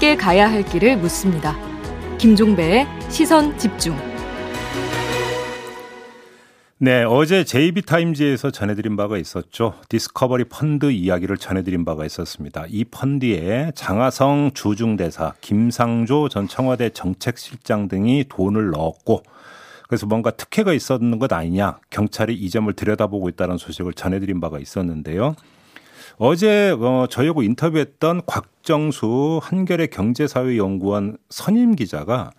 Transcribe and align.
함께 0.00 0.16
가야 0.16 0.50
할 0.50 0.62
길을 0.62 0.96
묻습니다. 0.96 1.54
김종배의 2.16 2.86
시선 3.10 3.58
집중. 3.58 3.94
네, 6.78 7.04
어제 7.04 7.44
JB타임즈에서 7.44 8.50
전해드린 8.50 8.96
바가 8.96 9.18
있었죠. 9.18 9.74
디스커버리 9.90 10.44
펀드 10.44 10.90
이야기를 10.90 11.36
전해드린 11.36 11.84
바가 11.84 12.06
있었습니다. 12.06 12.64
이 12.70 12.84
펀드에 12.86 13.72
장하성 13.74 14.52
주중대사, 14.54 15.34
김상조 15.42 16.30
전 16.30 16.48
청와대 16.48 16.88
정책실장 16.88 17.88
등이 17.88 18.24
돈을 18.30 18.70
넣었고 18.70 19.22
그래서 19.90 20.06
뭔가 20.06 20.30
특혜가 20.30 20.72
있었는 20.72 21.18
것 21.18 21.32
아니냐. 21.32 21.80
경찰이 21.90 22.32
이 22.32 22.48
점을 22.48 22.72
들여다보고 22.72 23.28
있다는 23.30 23.58
소식을 23.58 23.94
전해드린 23.94 24.40
바가 24.40 24.60
있었는데요. 24.60 25.34
어제 26.16 26.70
어, 26.78 27.08
저희하고 27.10 27.42
인터뷰했던 27.42 28.22
곽정수 28.24 29.40
한겨레 29.42 29.88
경제사회연구원 29.88 31.16
선임 31.28 31.74
기자가 31.74 32.30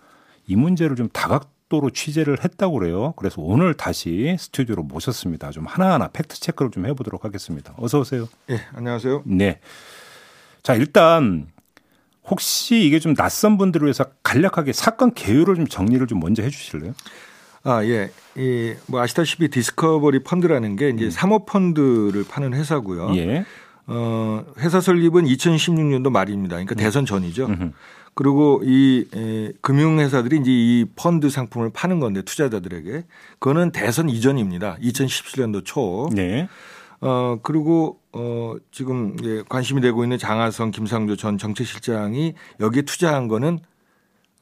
이 0.46 0.56
문제를 0.56 0.96
좀 0.96 1.10
다각도로 1.10 1.90
취재를 1.90 2.42
했다고 2.42 2.78
그래요. 2.78 3.12
그래서 3.18 3.42
오늘 3.42 3.74
다시 3.74 4.34
스튜디오로 4.38 4.84
모셨습니다. 4.84 5.50
좀 5.50 5.66
하나하나 5.66 6.08
팩트 6.08 6.40
체크를 6.40 6.70
좀 6.70 6.86
해보도록 6.86 7.26
하겠습니다. 7.26 7.74
어서 7.76 8.00
오세요. 8.00 8.30
네, 8.46 8.60
안녕하세요. 8.72 9.24
네. 9.26 9.60
자, 10.62 10.74
일단 10.74 11.48
혹시 12.24 12.86
이게 12.86 12.98
좀 12.98 13.14
낯선 13.14 13.58
분들을 13.58 13.84
위해서 13.84 14.06
간략하게 14.22 14.72
사건 14.72 15.12
개요를 15.12 15.56
좀 15.56 15.66
정리를 15.66 16.06
좀 16.06 16.18
먼저 16.18 16.42
해 16.42 16.48
주실래요? 16.48 16.94
아, 17.64 17.84
예. 17.84 18.10
이, 18.36 18.74
뭐 18.86 19.00
아시다시피 19.00 19.48
디스커버리 19.48 20.20
펀드라는 20.20 20.76
게 20.76 20.90
이제 20.90 21.06
음. 21.06 21.10
사모펀드를 21.10 22.24
파는 22.28 22.54
회사고요. 22.54 23.14
예. 23.16 23.44
어, 23.86 24.44
회사 24.58 24.80
설립은 24.80 25.24
2016년도 25.24 26.10
말입니다. 26.10 26.56
그러니까 26.56 26.74
음. 26.74 26.76
대선 26.76 27.06
전이죠. 27.06 27.46
음흠. 27.46 27.70
그리고 28.14 28.60
이 28.64 29.06
에, 29.14 29.52
금융회사들이 29.62 30.38
이제 30.38 30.50
이 30.50 30.86
펀드 30.96 31.30
상품을 31.30 31.70
파는 31.70 31.98
건데 31.98 32.22
투자자들에게 32.22 33.04
그거는 33.38 33.72
대선 33.72 34.08
이전입니다. 34.08 34.76
2017년도 34.82 35.64
초. 35.64 36.10
네. 36.12 36.48
어, 37.00 37.38
그리고 37.42 38.00
어, 38.12 38.54
지금 38.70 39.16
예, 39.24 39.42
관심이 39.48 39.80
되고 39.80 40.04
있는 40.04 40.18
장하성, 40.18 40.70
김상조 40.70 41.16
전 41.16 41.38
정책실장이 41.38 42.34
여기에 42.60 42.82
투자한 42.82 43.28
거는 43.28 43.60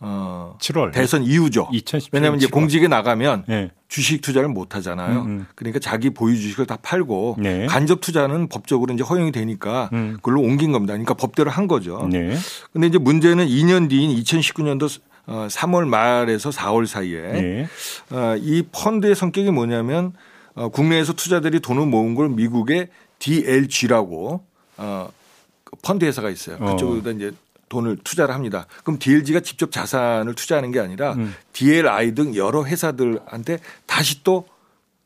어 0.02 0.56
7월 0.58 0.92
대선 0.92 1.22
이후죠. 1.22 1.68
2017년 1.72 2.08
왜냐하면 2.12 2.38
이제 2.38 2.46
7월. 2.46 2.52
공직에 2.52 2.88
나가면 2.88 3.44
네. 3.46 3.70
주식 3.88 4.22
투자를 4.22 4.48
못 4.48 4.74
하잖아요. 4.74 5.20
음, 5.20 5.26
음. 5.26 5.46
그러니까 5.54 5.78
자기 5.78 6.08
보유 6.10 6.36
주식을 6.36 6.66
다 6.66 6.78
팔고 6.80 7.36
네. 7.38 7.66
간접 7.66 8.00
투자는 8.00 8.48
법적으로 8.48 8.94
이제 8.94 9.02
허용이 9.02 9.30
되니까 9.30 9.90
음. 9.92 10.14
그걸로 10.16 10.40
옮긴 10.40 10.72
겁니다. 10.72 10.94
그러니까 10.94 11.14
법대로 11.14 11.50
한 11.50 11.68
거죠. 11.68 12.08
네. 12.10 12.34
근데 12.72 12.86
이제 12.86 12.96
문제는 12.96 13.46
2년 13.46 13.90
뒤인 13.90 14.10
2019년도 14.22 15.00
3월 15.26 15.82
어, 15.82 15.86
말에서 15.86 16.48
4월 16.48 16.86
사이에 16.86 17.20
네. 17.20 17.66
어, 18.10 18.36
이 18.38 18.62
펀드의 18.72 19.14
성격이 19.14 19.50
뭐냐면 19.50 20.14
어, 20.54 20.70
국내에서 20.70 21.12
투자들이 21.12 21.60
돈을 21.60 21.86
모은 21.86 22.14
걸 22.14 22.30
미국의 22.30 22.88
DLG라고 23.18 24.42
펀드 25.82 26.04
회사가 26.06 26.30
있어요. 26.30 26.58
그쪽으로 26.58 27.02
어. 27.04 27.12
이제 27.12 27.32
돈을 27.70 27.96
투자를 28.04 28.34
합니다. 28.34 28.66
그럼 28.84 28.98
DLG가 28.98 29.40
직접 29.40 29.72
자산을 29.72 30.34
투자하는 30.34 30.72
게 30.72 30.80
아니라 30.80 31.14
음. 31.14 31.34
DLI 31.54 32.14
등 32.14 32.34
여러 32.34 32.64
회사들한테 32.64 33.60
다시 33.86 34.22
또 34.22 34.46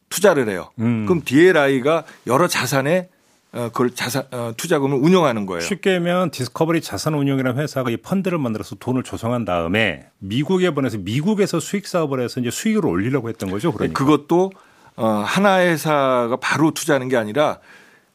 투자를 0.08 0.48
해요. 0.48 0.70
음. 0.80 1.06
그럼 1.06 1.22
DLI가 1.24 2.04
여러 2.26 2.48
자산에 2.48 3.08
어, 3.52 3.68
그걸 3.68 3.94
자산 3.94 4.24
어, 4.32 4.52
투자금을 4.56 4.98
운영하는 4.98 5.46
거예요. 5.46 5.60
쉽게 5.60 5.94
하면 5.94 6.30
디스커버리 6.30 6.80
자산운용이라는 6.80 7.62
회사가 7.62 7.90
이 7.90 7.96
펀드를 7.98 8.38
만들어서 8.38 8.74
돈을 8.76 9.04
조성한 9.04 9.44
다음에 9.44 10.08
미국에 10.18 10.70
보내서 10.70 10.98
미국에서 10.98 11.60
수익 11.60 11.86
사업을 11.86 12.20
해서 12.20 12.40
이제 12.40 12.50
수익을 12.50 12.84
올리려고 12.84 13.28
했던 13.28 13.50
거죠. 13.50 13.70
그러니까. 13.72 13.96
그것도 13.96 14.50
어, 14.96 15.06
하나 15.06 15.58
회사가 15.58 16.36
바로 16.40 16.72
투자하는 16.72 17.08
게 17.08 17.16
아니라 17.16 17.58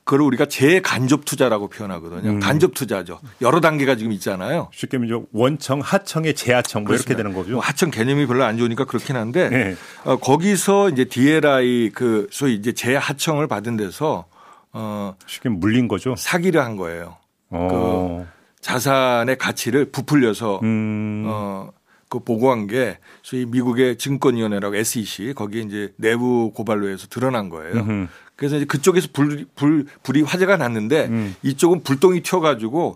그걸 0.09 0.21
우리가 0.21 0.47
재간접 0.47 1.23
투자라고 1.23 1.67
표현하거든요. 1.67 2.31
음. 2.31 2.39
간접 2.39 2.73
투자죠. 2.73 3.19
여러 3.41 3.61
단계가 3.61 3.95
지금 3.95 4.11
있잖아요. 4.13 4.69
쉽게 4.73 4.97
말하면 4.97 5.27
원청, 5.31 5.81
하청의 5.81 6.33
재하청 6.33 6.85
뭐 6.85 6.95
이렇게 6.95 7.15
되는 7.15 7.31
거죠. 7.31 7.51
뭐 7.51 7.61
하청 7.61 7.91
개념이 7.91 8.25
별로 8.25 8.43
안 8.43 8.57
좋으니까 8.57 8.85
그렇긴 8.85 9.15
한데 9.15 9.49
네. 9.49 9.75
어, 10.05 10.17
거기서 10.17 10.89
이제 10.89 11.05
DLI 11.05 11.91
그 11.93 12.27
소위 12.31 12.55
이제 12.55 12.71
재하청을 12.71 13.45
받은 13.45 13.77
데서 13.77 14.25
어 14.73 15.13
쉽게 15.27 15.49
물린 15.49 15.87
거죠. 15.87 16.15
사기를 16.17 16.59
한 16.59 16.75
거예요. 16.75 17.17
어. 17.51 18.25
그 18.25 18.27
자산의 18.61 19.37
가치를 19.37 19.91
부풀려서 19.91 20.59
음. 20.63 21.25
어. 21.27 21.69
그 22.09 22.17
보고한 22.17 22.65
게 22.65 22.97
소위 23.21 23.45
미국의 23.45 23.99
증권위원회라고 23.99 24.75
SEC 24.75 25.33
거기에 25.35 25.61
이제 25.61 25.93
내부 25.97 26.51
고발로 26.55 26.89
해서 26.89 27.05
드러난 27.07 27.49
거예요. 27.49 27.75
음흠. 27.75 28.07
그래서 28.39 28.55
이제 28.55 28.65
그쪽에서 28.65 29.09
불, 29.11 29.45
불, 29.53 29.85
불이 30.01 30.21
화재가 30.21 30.55
났는데 30.55 31.07
음. 31.07 31.35
이쪽은 31.43 31.83
불똥이 31.83 32.23
튀어가지고 32.23 32.95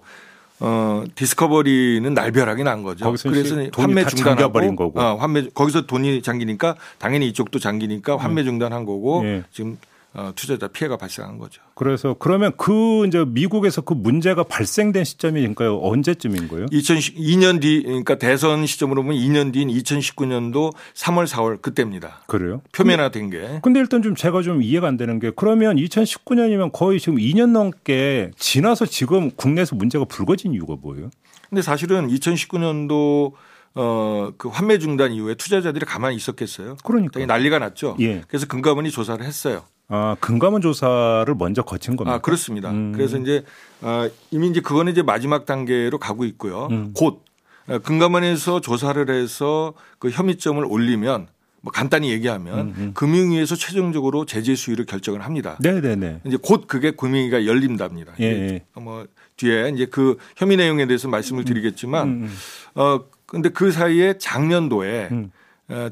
어 0.62 1.04
디스커버리는 1.16 2.14
날벼락이 2.14 2.64
난 2.64 2.82
거죠. 2.82 3.14
그래서 3.24 3.58
환매 3.76 4.06
중단하고 4.06 4.76
거고. 4.78 5.02
어, 5.02 5.16
환매 5.16 5.50
거기서 5.54 5.86
돈이 5.86 6.22
잠기니까 6.22 6.78
당연히 6.98 7.28
이쪽도 7.28 7.60
잠기니까 7.60 8.16
환매 8.16 8.44
음. 8.44 8.46
중단한 8.46 8.86
거고 8.86 9.24
예. 9.26 9.44
지금 9.52 9.74
어, 9.74 9.93
투자자 10.36 10.68
피해가 10.68 10.98
발생한 10.98 11.38
거죠. 11.40 11.62
그래서 11.74 12.16
그러면 12.20 12.52
그 12.58 13.06
이제 13.08 13.26
미국에서 13.28 13.82
그 13.82 13.94
문제가 13.94 14.44
발생된 14.44 15.04
시점이 15.04 15.40
그러니까 15.42 15.76
언제쯤인 15.76 16.48
거예요? 16.48 16.68
2002년 16.68 17.62
뒤 17.62 17.82
그러니까 17.84 18.16
대선 18.16 18.66
시점으로 18.66 19.02
보면 19.04 19.18
2년 19.18 19.52
뒤인 19.52 19.70
2019년도 19.70 20.74
3월 20.94 21.26
4월 21.28 21.62
그때입니다. 21.62 22.22
그래요? 22.28 22.62
표면화된 22.74 23.32
게. 23.32 23.60
근데 23.64 23.80
일단 23.80 24.04
좀 24.04 24.16
제가 24.16 24.44
좀 24.44 24.62
이해가 24.62 24.88
안 24.88 24.98
되는 24.98 25.20
게 25.20 25.32
그러면 25.36 25.78
2019년이면 25.78 26.72
거의 26.72 27.00
지금 27.00 27.18
2년 27.18 27.52
넘게 27.52 28.32
지나서 28.38 28.86
지금 28.86 29.32
국내에서 29.32 29.76
문제가 29.76 30.06
불거진 30.06 30.54
이유가 30.54 30.76
뭐예요? 30.80 31.10
근데 31.50 31.62
사실은 31.62 32.08
2019년도 32.08 33.34
어, 33.76 34.32
그 34.38 34.50
환매 34.50 34.78
중단 34.78 35.12
이후에 35.14 35.36
투자자들이 35.36 35.86
가만히 35.86 36.16
있었겠어요. 36.16 36.78
그러니까. 36.84 37.26
난리가 37.26 37.60
났죠. 37.60 37.98
예. 38.00 38.22
그래서 38.28 38.46
금감원이 38.46 38.92
조사를 38.92 39.26
했어요. 39.26 39.64
아, 39.90 40.16
금감원 40.20 40.62
조사를 40.62 41.34
먼저 41.36 41.62
거친 41.62 41.96
겁니다. 41.96 42.16
아, 42.16 42.20
그렇습니다. 42.20 42.72
음. 42.72 42.94
그래서 42.94 43.18
이제 43.18 43.44
어, 43.82 44.10
이미 44.32 44.50
이제 44.50 44.62
그거는 44.62 44.92
이제 44.92 45.02
마지막 45.02 45.46
단계로 45.46 45.98
가고 45.98 46.26
있고요. 46.26 46.68
음. 46.72 46.94
곧 46.96 47.24
어, 47.68 47.80
금감원에서 47.80 48.62
조사를 48.62 49.10
해서 49.10 49.74
그 50.00 50.10
혐의점을 50.10 50.64
올리면 50.66 51.28
뭐 51.62 51.72
간단히 51.72 52.12
얘기하면 52.12 52.60
음, 52.60 52.74
음. 52.78 52.92
금융위에서 52.94 53.56
최종적으로 53.56 54.26
제재 54.26 54.54
수위를 54.54 54.86
결정을 54.86 55.24
합니다. 55.24 55.58
네, 55.62 55.80
네, 55.80 55.96
네. 55.96 56.20
이제 56.26 56.38
곧 56.42 56.68
그게 56.68 56.92
금융위가 56.92 57.46
열린답니다. 57.46 58.14
예, 58.20 58.26
예. 58.26 58.62
뭐 58.74 59.08
뒤에 59.38 59.72
이제 59.74 59.86
그 59.86 60.18
혐의 60.36 60.58
내용에 60.58 60.86
대해서 60.88 61.08
말씀을 61.08 61.44
음, 61.44 61.46
드리겠지만 61.46 62.08
음, 62.08 62.24
음. 62.24 62.36
어 62.76 63.06
근데 63.26 63.48
그 63.48 63.72
사이에 63.72 64.18
작년도에 64.18 65.10
어, 65.12 65.30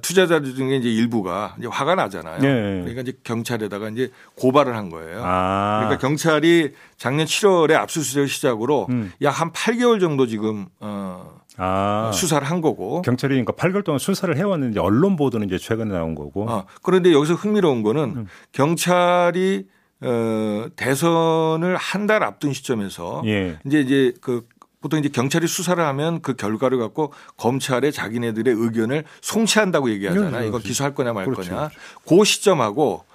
투자자들 0.02 0.54
중에 0.56 0.76
이제 0.76 0.90
일부가 0.90 1.56
이제 1.58 1.68
화가 1.68 1.96
나잖아요. 1.96 2.40
네. 2.42 2.80
그러니까 2.82 3.02
이제 3.02 3.14
경찰에다가 3.24 3.90
이제 3.90 4.10
고발을 4.36 4.76
한 4.76 4.90
거예요. 4.90 5.22
아. 5.24 5.80
그러니까 5.80 6.00
경찰이 6.08 6.74
작년 6.98 7.26
7월에 7.26 7.74
압수수색 7.76 8.30
시작으로 8.30 8.88
음. 8.90 9.12
약한 9.22 9.52
8개월 9.52 10.00
정도 10.00 10.28
지금 10.28 10.68
어 10.80 11.40
아. 11.58 12.12
수사를 12.14 12.46
한 12.48 12.62
거고. 12.62 13.02
경찰이 13.02 13.34
그러니까 13.34 13.54
8개월 13.54 13.84
동안 13.84 13.98
수사를 14.00 14.36
해왔는데 14.36 14.80
언론 14.80 15.16
보도는 15.16 15.48
이제 15.48 15.58
최근에 15.58 15.92
나온 15.94 16.16
거고. 16.16 16.50
어, 16.50 16.66
그런데 16.84 17.14
여기서 17.14 17.36
흥미로운 17.36 17.82
거는 17.84 18.04
음. 18.18 18.28
경찰이 18.52 19.68
어, 20.04 20.66
대선을 20.76 21.78
한 21.78 22.08
달 22.08 22.24
앞둔 22.24 22.52
시점에서 22.54 23.22
예. 23.26 23.60
이제 23.66 23.80
이제 23.82 24.14
그 24.22 24.48
보통 24.82 25.00
이제 25.00 25.10
경찰이 25.10 25.48
수사를 25.48 25.82
하면 25.84 26.22
그 26.22 26.36
결과를 26.36 26.80
갖고 26.80 27.14
검찰에 27.38 27.92
자기네들의 27.92 28.54
의견을 28.54 29.04
송치한다고 29.22 29.92
얘기하잖아요. 29.92 30.42
네, 30.42 30.48
이거 30.48 30.58
기소할 30.58 30.94
거냐 30.96 31.14
말 31.14 31.26
그렇죠. 31.26 31.52
거냐. 31.52 31.70
그 32.08 32.24
시점하고 32.26 33.06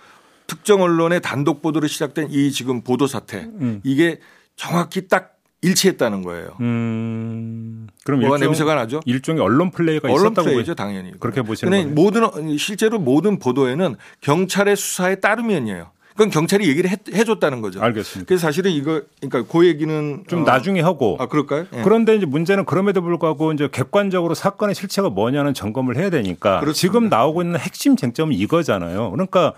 특정 0.46 0.80
언론의 0.80 1.20
단독 1.20 1.60
보도로 1.60 1.88
시작된 1.88 2.28
이 2.30 2.52
지금 2.52 2.82
보도 2.82 3.08
사태 3.08 3.38
음. 3.60 3.80
이게 3.84 4.20
정확히 4.54 5.08
딱 5.08 5.34
일치했다는 5.62 6.22
거예요. 6.22 6.56
음, 6.60 7.88
그럼 8.04 8.20
뭐가 8.20 8.36
일종, 8.36 8.50
냄새가 8.50 8.74
나죠? 8.76 9.00
일종의 9.04 9.42
언론 9.42 9.72
플레이가 9.72 10.08
언론 10.08 10.26
있었다고 10.26 10.50
플레이죠, 10.50 10.74
당연히. 10.76 11.12
그렇게 11.18 11.42
보시는 11.42 11.70
거예요. 11.70 11.88
모든 11.88 12.56
실제로 12.58 13.00
모든 13.00 13.40
보도에는 13.40 13.96
경찰의 14.20 14.76
수사에 14.76 15.16
따르면이에요. 15.16 15.90
그건 16.16 16.30
경찰이 16.30 16.66
얘기를 16.66 16.88
해, 16.88 16.96
해줬다는 17.12 17.60
거죠. 17.60 17.82
알겠습니다. 17.82 18.26
그래서 18.26 18.40
사실은 18.40 18.70
이거 18.70 19.02
그러니까 19.20 19.52
그 19.52 19.66
얘기는 19.66 20.24
좀 20.26 20.42
어. 20.42 20.44
나중에 20.44 20.80
하고. 20.80 21.18
아 21.20 21.26
그럴까요? 21.26 21.66
네. 21.70 21.82
그런데 21.82 22.16
이제 22.16 22.24
문제는 22.24 22.64
그럼에도 22.64 23.02
불구하고 23.02 23.52
이제 23.52 23.68
객관적으로 23.70 24.34
사건의 24.34 24.74
실체가 24.74 25.10
뭐냐는 25.10 25.52
점검을 25.52 25.96
해야 25.98 26.08
되니까 26.08 26.60
그렇습니다. 26.60 26.72
지금 26.72 27.08
나오고 27.10 27.42
있는 27.42 27.60
핵심 27.60 27.96
쟁점은 27.96 28.34
이거잖아요. 28.34 29.10
그러니까 29.10 29.52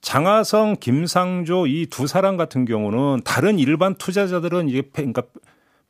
장하성, 0.00 0.76
김상조 0.78 1.66
이 1.66 1.86
두 1.90 2.06
사람 2.06 2.36
같은 2.36 2.64
경우는 2.66 3.22
다른 3.24 3.58
일반 3.58 3.96
투자자들은 3.96 4.68
이게 4.68 4.82
그러니까 4.92 5.22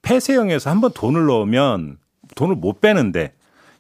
폐쇄형에서 0.01 0.71
한번 0.71 0.93
돈을 0.95 1.27
넣으면 1.27 1.99
돈을 2.37 2.55
못 2.57 2.81
빼는데 2.81 3.35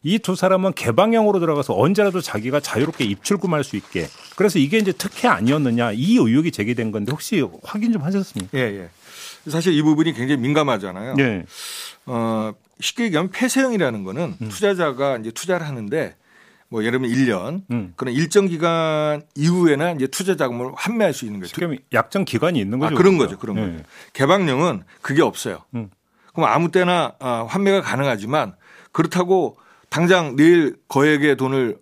이 0.06 0.20
두 0.20 0.36
사람은 0.36 0.72
개방형으로 0.74 1.40
들어가서 1.40 1.76
언제라도 1.76 2.20
자기가 2.20 2.60
자유롭게 2.60 3.04
입출금할 3.04 3.64
수 3.64 3.74
있게 3.74 4.06
그래서 4.36 4.60
이게 4.60 4.78
이제 4.78 4.92
특혜 4.92 5.26
아니었느냐 5.26 5.92
이 5.92 6.16
의혹이 6.16 6.52
제기된 6.52 6.92
건데 6.92 7.10
혹시 7.10 7.44
확인 7.64 7.92
좀 7.92 8.02
하셨습니까? 8.02 8.56
예, 8.56 8.62
예. 8.62 9.50
사실 9.50 9.72
이 9.74 9.82
부분이 9.82 10.12
굉장히 10.12 10.40
민감하잖아요. 10.40 11.16
예. 11.18 11.44
어, 12.06 12.52
쉽게 12.80 13.04
얘기하면 13.04 13.32
폐쇄형이라는 13.32 14.04
거는 14.04 14.36
음. 14.40 14.48
투자자가 14.48 15.16
이제 15.16 15.32
투자를 15.32 15.66
하는데 15.66 16.14
뭐 16.68 16.84
예를 16.84 17.00
들면 17.00 17.10
1년 17.10 17.62
음. 17.72 17.92
그런 17.96 18.14
일정 18.14 18.46
기간 18.46 19.22
이후에나 19.34 19.90
이제 19.92 20.06
투자 20.06 20.36
자금을 20.36 20.72
환매할 20.76 21.14
수 21.14 21.24
있는 21.24 21.40
거죠. 21.40 21.54
그럼 21.56 21.78
약정 21.92 22.24
기간이 22.24 22.60
있는 22.60 22.78
거죠. 22.78 22.94
아, 22.94 22.96
그런 22.96 23.18
거죠. 23.18 23.38
그런 23.38 23.56
네. 23.56 23.62
거죠. 23.72 23.84
개방령은 24.12 24.84
그게 25.02 25.22
없어요. 25.22 25.64
음. 25.74 25.90
그럼 26.32 26.48
아무 26.48 26.70
때나 26.70 27.14
아, 27.18 27.44
환매가 27.48 27.82
가능하지만 27.82 28.54
그렇다고 28.92 29.56
당장 29.88 30.36
내일 30.36 30.76
거액의 30.88 31.36
돈을 31.36 31.78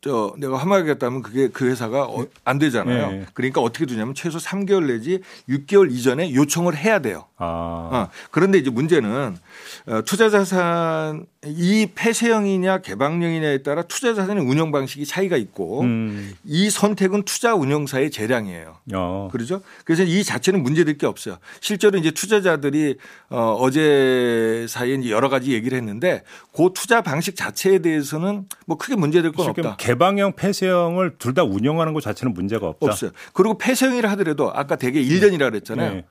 저 0.00 0.32
내가 0.38 0.56
환마하겠다면 0.58 1.22
그게 1.22 1.48
그 1.48 1.68
회사가 1.68 2.04
어, 2.04 2.24
안 2.44 2.58
되잖아요. 2.58 3.10
네. 3.10 3.26
그러니까 3.34 3.60
어떻게 3.60 3.84
되냐면 3.84 4.14
최소 4.14 4.38
3개월 4.38 4.86
내지 4.86 5.20
6개월 5.48 5.90
이전에 5.90 6.32
요청을 6.34 6.76
해야 6.76 7.00
돼요. 7.00 7.24
아. 7.36 7.44
어, 7.92 8.08
그런데 8.30 8.58
이제 8.58 8.70
문제는 8.70 9.36
어, 9.86 10.02
투자 10.02 10.30
자산 10.30 11.26
이 11.56 11.86
폐쇄형이냐 11.94 12.78
개방형이냐에 12.82 13.62
따라 13.62 13.82
투자 13.82 14.14
자산의 14.14 14.44
운영 14.44 14.70
방식이 14.72 15.06
차이가 15.06 15.36
있고 15.36 15.80
음. 15.82 16.34
이 16.44 16.68
선택은 16.70 17.22
투자 17.24 17.54
운영사의 17.54 18.10
재량이에요. 18.10 18.76
어. 18.94 19.28
그렇죠? 19.32 19.62
그래서 19.84 20.02
이 20.02 20.22
자체는 20.24 20.62
문제될 20.62 20.98
게 20.98 21.06
없어요. 21.06 21.38
실제로 21.60 21.98
이제 21.98 22.10
투자자들이 22.10 22.96
어, 23.30 23.56
어제 23.58 24.66
사이에 24.68 24.94
이제 24.96 25.10
여러 25.10 25.28
가지 25.28 25.52
얘기를 25.52 25.78
했는데 25.78 26.22
그 26.54 26.70
투자 26.74 27.00
방식 27.00 27.36
자체에 27.36 27.78
대해서는 27.78 28.46
뭐 28.66 28.76
크게 28.76 28.96
문제될 28.96 29.32
건 29.32 29.48
없다. 29.48 29.76
개방형 29.76 30.34
폐쇄형을 30.36 31.16
둘 31.18 31.34
다 31.38 31.44
운영하는 31.44 31.92
것 31.94 32.02
자체는 32.02 32.34
문제가 32.34 32.66
없다. 32.66 32.86
없어요. 32.86 33.10
그리고 33.32 33.56
폐쇄형이라 33.58 34.10
하더라도 34.12 34.50
아까 34.52 34.74
대개 34.76 35.00
1년이라 35.02 35.38
그랬잖아요. 35.50 35.92
네. 35.94 36.04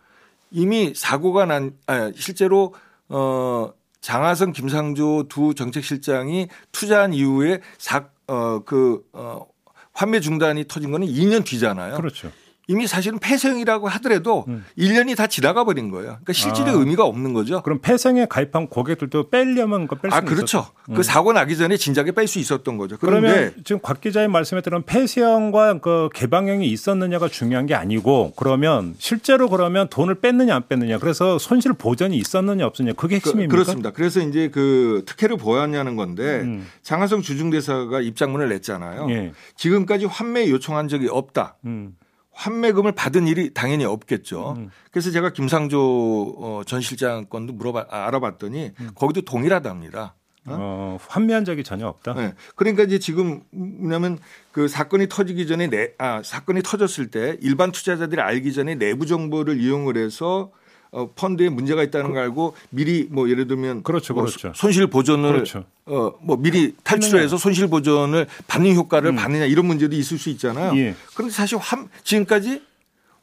이미 0.51 0.94
사고가 0.95 1.45
난 1.45 1.72
아, 1.88 2.12
실제로 2.16 2.74
어 3.10 3.72
장하성 4.07 4.54
김상조 4.54 5.25
두 5.27 5.54
정책실장이 5.54 6.48
투자한 6.71 7.13
이후에 7.13 7.59
사 7.77 8.09
어 8.30 8.62
그 8.65 9.04
어, 9.13 9.45
환매 9.94 10.19
중단이 10.19 10.65
터진 10.68 10.92
거는 10.92 11.07
2년 11.07 11.45
뒤잖아요. 11.45 11.95
그렇죠. 11.95 12.31
이미 12.69 12.86
사실은 12.86 13.18
폐쇄형이라고 13.19 13.88
하더라도 13.88 14.44
음. 14.50 14.66
1년이 14.78 15.16
다 15.16 15.28
지나가 15.28 15.64
버린 15.64 15.90
거예요. 15.90 16.08
그러니까 16.08 16.34
실질의 16.34 16.74
아. 16.74 16.78
의미가 16.78 17.06
없는 17.06 17.34
거죠. 17.34 17.64
그럼 17.64 17.80
폐쇄형에 17.81 18.25
가입한 18.25 18.68
고객들도 18.68 19.30
빼려면 19.30 19.88
뺄수 19.88 20.16
아, 20.16 20.22
그렇죠. 20.22 20.68
음. 20.90 20.96
그 20.96 21.04
사고 21.04 21.31
나기 21.31 21.56
전에 21.56 21.78
진작에 21.78 22.12
뺄 22.12 22.28
수 22.28 22.40
있었던 22.40 22.78
거죠. 22.78 22.98
그러면 22.98 23.54
지금 23.64 23.80
곽 23.81 24.02
기자의 24.02 24.28
말씀에 24.28 24.60
따르면 24.62 24.84
폐쇄형과 24.84 25.80
그 25.80 26.10
개방형이 26.14 26.68
있었느냐가 26.68 27.30
중요한 27.30 27.66
게 27.68 27.74
아니고 27.74 28.34
그러면 28.36 28.96
실제로 28.98 29.48
그러면 29.48 29.88
돈을 29.88 30.16
뺐느냐 30.16 30.54
안 30.54 30.68
뺐느냐 30.68 30.98
그래서 30.98 31.38
손실 31.38 31.72
보전이 31.72 32.18
있었느냐 32.18 32.66
없느냐 32.66 32.94
그게 32.94 33.19
그, 33.19 33.30
핵심입니까? 33.30 33.52
그, 33.52 33.58
렇습니다 33.58 33.92
그래서 33.92 34.19
이제 34.19 34.50
그 34.50 35.04
특혜를 35.06 35.38
보았냐는 35.38 35.96
건데 35.96 36.42
음. 36.42 36.68
장하성 36.84 37.22
주중대사가 37.22 38.02
입장문을 38.02 38.50
냈잖아요. 38.50 39.08
예. 39.12 39.31
지금까지 39.56 40.06
환매 40.06 40.50
요청한 40.50 40.90
적이 40.90 41.08
없다. 41.10 41.56
음. 41.66 41.96
환매금을 42.38 42.92
받은 42.92 43.28
일이 43.28 43.54
당연히 43.54 43.84
없겠죠. 43.84 44.54
음. 44.57 44.69
그래서 44.92 45.10
제가 45.10 45.34
김상조 45.34 46.36
어, 46.38 46.62
전 46.66 46.81
실장 46.81 47.25
건도 47.25 47.54
물어봐 47.54 47.88
아, 47.89 48.06
알아봤더니 48.07 48.74
음. 48.80 48.89
거기도 48.94 49.22
동일하답니다. 49.22 50.13
어? 50.45 50.56
어, 50.57 50.98
환매한 51.07 51.45
적이 51.45 51.63
전혀 51.63 51.88
없다. 51.88 52.13
네. 52.13 52.34
그러니까 52.56 52.84
이제 52.84 53.00
지금 53.00 53.42
뭐냐면 53.51 54.19
그 54.51 54.68
사건이 54.68 55.10
터지기 55.10 55.48
전에 55.48 55.68
내, 55.68 55.94
아 55.98 56.22
사건이 56.24 56.62
터졌을 56.62 57.07
때 57.07 57.38
일반 57.42 57.72
투자자들이 57.72 58.22
알기 58.22 58.54
전에 58.54 58.75
내부 58.75 59.06
정보를 59.07 59.60
이용을 59.60 59.98
해서 59.98 60.51
어, 60.97 61.11
펀드에 61.15 61.49
문제가 61.49 61.83
있다는 61.83 62.11
걸 62.11 62.23
알고 62.23 62.55
미리 62.71 63.07
뭐 63.11 63.29
예를 63.29 63.45
들면 63.45 63.83
그렇죠, 63.83 64.15
뭐 64.15 64.23
그렇죠. 64.23 64.51
손실 64.55 64.88
보전을 64.88 65.31
그렇죠. 65.31 65.63
어, 65.85 66.11
뭐 66.21 66.38
미리 66.38 66.73
탈출해서 66.83 67.38
손실 67.38 67.67
보전을 67.67 68.25
받는 68.47 68.73
효과를 68.73 69.11
음. 69.11 69.15
받느냐 69.15 69.45
이런 69.45 69.67
문제도 69.67 69.95
있을 69.95 70.17
수 70.17 70.31
있잖아요. 70.31 70.75
예. 70.75 70.95
그런데 71.13 71.31
사실 71.35 71.59
환, 71.59 71.88
지금까지 72.03 72.63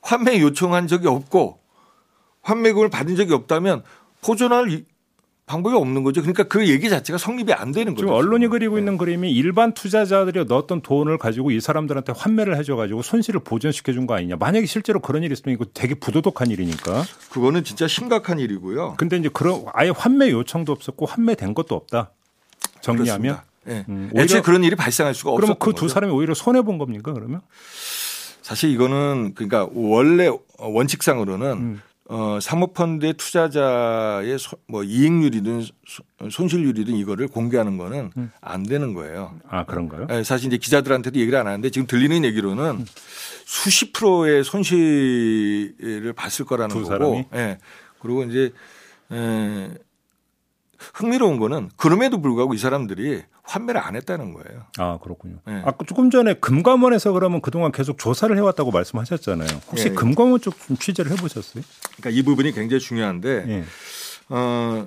환매 0.02 0.40
요청한 0.40 0.86
적이 0.86 1.08
없고 1.08 1.58
환매금을 2.42 2.90
받은 2.90 3.16
적이 3.16 3.32
없다면 3.32 3.82
보전할 4.22 4.84
방법이 5.46 5.76
없는 5.76 6.02
거죠. 6.04 6.22
그러니까 6.22 6.44
그 6.44 6.68
얘기 6.68 6.88
자체가 6.88 7.18
성립이 7.18 7.52
안 7.52 7.70
되는 7.70 7.92
거죠. 7.94 8.06
지금 8.06 8.14
언론이 8.14 8.48
그리고 8.48 8.76
네. 8.76 8.80
있는 8.80 8.96
그림이 8.96 9.30
일반 9.30 9.74
투자자들이 9.74 10.46
넣었던 10.46 10.80
돈을 10.80 11.18
가지고 11.18 11.50
이 11.50 11.60
사람들한테 11.60 12.14
환매를 12.16 12.56
해줘 12.56 12.76
가지고 12.76 13.02
손실을 13.02 13.40
보전시켜 13.40 13.92
준 13.92 14.06
거 14.06 14.14
아니냐. 14.14 14.36
만약에 14.36 14.64
실제로 14.66 15.00
그런 15.00 15.22
일이 15.22 15.32
있으면 15.34 15.54
이거 15.54 15.66
되게 15.74 15.94
부도덕한 15.94 16.50
일이니까. 16.50 17.04
그거는 17.30 17.62
진짜 17.64 17.86
심각한 17.86 18.38
일이고요. 18.38 18.94
근데 18.96 19.16
이제 19.18 19.28
그런 19.32 19.64
아예 19.74 19.90
환매 19.90 20.30
요청도 20.30 20.72
없었고 20.72 21.04
환매된 21.06 21.52
것도 21.54 21.74
없다. 21.74 22.10
정리하면. 22.80 23.38
네. 23.64 23.84
음, 23.88 24.10
애초에 24.14 24.40
그런 24.42 24.62
일이 24.64 24.76
발생할 24.76 25.14
수가 25.14 25.30
없었던 25.32 25.56
그러면 25.58 25.58
그 25.58 25.72
두 25.78 25.88
사람이 25.88 26.12
오히려 26.12 26.34
손해 26.34 26.60
본 26.62 26.76
겁니까 26.78 27.12
그러면? 27.14 27.40
사실 28.42 28.70
이거는 28.70 29.32
그러니까 29.34 29.68
원래 29.74 30.30
원칙상으로는 30.58 31.52
음. 31.52 31.80
어, 32.06 32.38
사모펀드의 32.40 33.14
투자자의 33.14 34.38
소, 34.38 34.58
뭐 34.68 34.84
이익률이든 34.84 35.64
손실률이든 36.30 36.94
이거를 36.96 37.28
공개하는 37.28 37.78
거는 37.78 38.10
음. 38.16 38.30
안 38.42 38.62
되는 38.62 38.92
거예요. 38.92 39.38
아, 39.48 39.64
그런가요? 39.64 40.06
네, 40.08 40.22
사실 40.22 40.48
이제 40.48 40.58
기자들한테도 40.58 41.18
얘기를 41.18 41.38
안 41.38 41.46
하는데 41.46 41.70
지금 41.70 41.86
들리는 41.86 42.24
얘기로는 42.24 42.64
음. 42.80 42.86
수십 43.46 43.92
프로의 43.94 44.44
손실을 44.44 46.12
봤을 46.14 46.44
거라는 46.44 46.74
거고. 46.74 46.86
사람이? 46.86 47.24
네. 47.32 47.58
그리고 48.00 48.22
이제 48.24 48.52
에, 49.10 49.70
흥미로운 50.92 51.38
거는 51.38 51.70
그럼에도 51.76 52.20
불구하고 52.20 52.54
이 52.54 52.58
사람들이 52.58 53.22
환매를 53.42 53.80
안 53.80 53.96
했다는 53.96 54.34
거예요. 54.34 54.62
아 54.78 54.98
그렇군요. 55.02 55.36
네. 55.46 55.62
아까 55.64 55.84
조금 55.86 56.10
전에 56.10 56.34
금감원에서 56.34 57.12
그러면 57.12 57.40
그동안 57.40 57.72
계속 57.72 57.98
조사를 57.98 58.34
해왔다고 58.36 58.70
말씀하셨잖아요. 58.70 59.48
혹시 59.70 59.90
네. 59.90 59.94
금감원 59.94 60.40
쪽 60.40 60.54
좀 60.66 60.76
취재를 60.76 61.12
해보셨어요? 61.12 61.62
그러니까 61.96 62.10
이 62.18 62.22
부분이 62.22 62.52
굉장히 62.52 62.80
중요한데 62.80 63.44
네. 63.44 63.64
어, 64.30 64.86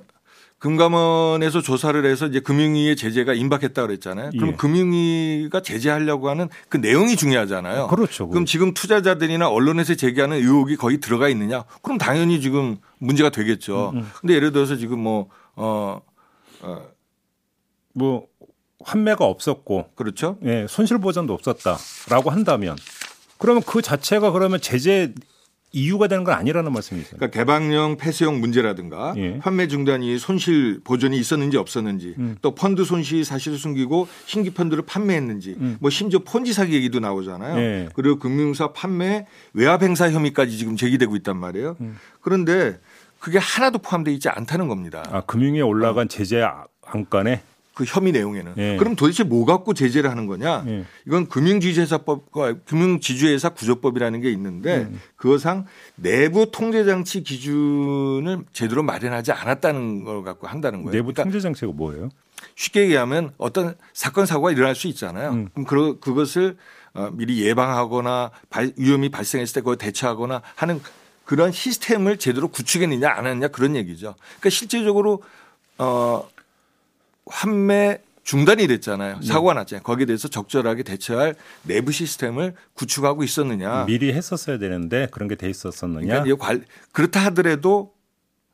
금감원에서 0.58 1.60
조사를 1.62 2.04
해서 2.04 2.26
이제 2.26 2.40
금융위의 2.40 2.96
제재가 2.96 3.32
임박했다 3.34 3.80
그랬잖아요. 3.80 4.30
그럼 4.30 4.50
예. 4.50 4.56
금융위가 4.56 5.60
제재하려고 5.62 6.28
하는 6.28 6.48
그 6.68 6.78
내용이 6.78 7.14
중요하잖아요. 7.14 7.86
그렇죠. 7.86 8.28
그럼 8.28 8.44
지금 8.44 8.74
투자자들이나 8.74 9.48
언론에서 9.48 9.94
제기하는 9.94 10.38
의혹이 10.38 10.76
거의 10.76 10.98
들어가 10.98 11.28
있느냐? 11.28 11.64
그럼 11.82 11.98
당연히 11.98 12.40
지금 12.40 12.78
문제가 12.98 13.30
되겠죠. 13.30 13.90
음, 13.94 13.98
음. 13.98 14.10
근데 14.20 14.34
예를 14.34 14.50
들어서 14.50 14.76
지금 14.76 14.98
뭐 14.98 15.28
어, 15.58 16.00
어, 16.62 16.82
뭐 17.94 18.28
환매가 18.84 19.24
없었고 19.24 19.90
그렇죠. 19.94 20.38
예, 20.44 20.66
손실 20.68 20.98
보전도 20.98 21.34
없었다라고 21.34 22.30
한다면 22.30 22.76
그러면 23.38 23.62
그 23.66 23.82
자체가 23.82 24.30
그러면 24.30 24.60
제재 24.60 25.12
이유가 25.70 26.08
되는 26.08 26.24
건 26.24 26.34
아니라는 26.34 26.72
말씀이세요. 26.72 27.16
그러니까 27.16 27.38
개방형 27.38 27.98
폐쇄형 27.98 28.40
문제라든가 28.40 29.12
예. 29.18 29.38
판매 29.38 29.68
중단이 29.68 30.18
손실 30.18 30.80
보전이 30.82 31.18
있었는지 31.18 31.58
없었는지 31.58 32.14
음. 32.18 32.36
또 32.40 32.54
펀드 32.54 32.84
손실 32.84 33.24
사실을 33.24 33.58
숨기고 33.58 34.08
신규 34.24 34.50
펀드를 34.52 34.86
판매했는지 34.86 35.56
음. 35.58 35.76
뭐 35.80 35.90
심지어 35.90 36.20
폰지 36.20 36.54
사기 36.54 36.74
얘기도 36.74 37.00
나오잖아요. 37.00 37.58
예. 37.58 37.88
그리고 37.94 38.18
금융사 38.18 38.72
판매 38.72 39.26
외압 39.52 39.82
행사 39.82 40.10
혐의까지 40.10 40.56
지금 40.56 40.74
제기되고 40.74 41.16
있단 41.16 41.36
말이에요. 41.36 41.76
음. 41.82 41.98
그런데 42.22 42.78
그게 43.18 43.38
하나도 43.38 43.78
포함되어 43.78 44.14
있지 44.14 44.28
않다는 44.28 44.68
겁니다. 44.68 45.02
아, 45.10 45.20
금융에 45.22 45.60
올라간 45.60 46.04
어. 46.04 46.08
제재 46.08 46.44
안건에 46.86 47.42
그 47.78 47.84
혐의 47.86 48.10
내용에는 48.10 48.54
예. 48.56 48.76
그럼 48.76 48.96
도대체 48.96 49.22
뭐 49.22 49.44
갖고 49.44 49.72
제재를 49.72 50.10
하는 50.10 50.26
거냐? 50.26 50.64
예. 50.66 50.84
이건 51.06 51.28
금융지주회사법과 51.28 52.54
금융지주회사 52.64 53.50
구조법이라는 53.50 54.20
게 54.20 54.32
있는데 54.32 54.88
음. 54.90 55.00
그것상 55.14 55.64
내부 55.94 56.50
통제장치 56.50 57.22
기준을 57.22 58.40
제대로 58.52 58.82
마련하지 58.82 59.30
않았다는 59.30 60.02
걸 60.02 60.24
갖고 60.24 60.48
한다는 60.48 60.82
거예요. 60.82 60.92
내부 60.92 61.12
그러니까 61.12 61.22
통제장치가 61.22 61.70
뭐예요? 61.70 62.08
쉽게 62.56 62.82
얘기하면 62.82 63.30
어떤 63.38 63.76
사건 63.92 64.26
사고가 64.26 64.50
일어날 64.50 64.74
수 64.74 64.88
있잖아요. 64.88 65.30
음. 65.30 65.48
그럼 65.64 66.00
그것을 66.00 66.56
어, 66.94 67.10
미리 67.12 67.44
예방하거나 67.44 68.32
위험이 68.76 69.08
발생했을 69.08 69.54
때 69.54 69.60
그걸 69.60 69.76
대처하거나 69.76 70.42
하는 70.56 70.80
그런 71.28 71.52
시스템을 71.52 72.16
제대로 72.16 72.48
구축했느냐 72.48 73.06
안 73.10 73.26
했느냐 73.26 73.48
그런 73.48 73.76
얘기죠. 73.76 74.14
그러니까 74.40 74.48
실질적으로 74.48 75.22
어 75.76 76.26
환매 77.26 77.98
중단이 78.24 78.66
됐잖아요. 78.66 79.20
네. 79.20 79.26
사고가 79.26 79.52
났잖아요. 79.52 79.82
거기에 79.82 80.06
대해서 80.06 80.28
적절하게 80.28 80.84
대처할 80.84 81.34
내부 81.64 81.92
시스템을 81.92 82.54
구축하고 82.72 83.24
있었느냐. 83.24 83.84
미리 83.84 84.10
했었어야 84.14 84.56
되는데 84.56 85.06
그런 85.10 85.28
게 85.28 85.34
돼 85.34 85.50
있었었느냐. 85.50 86.22
그러니까 86.22 86.46
관, 86.46 86.64
그렇다 86.92 87.20
하더라도 87.26 87.92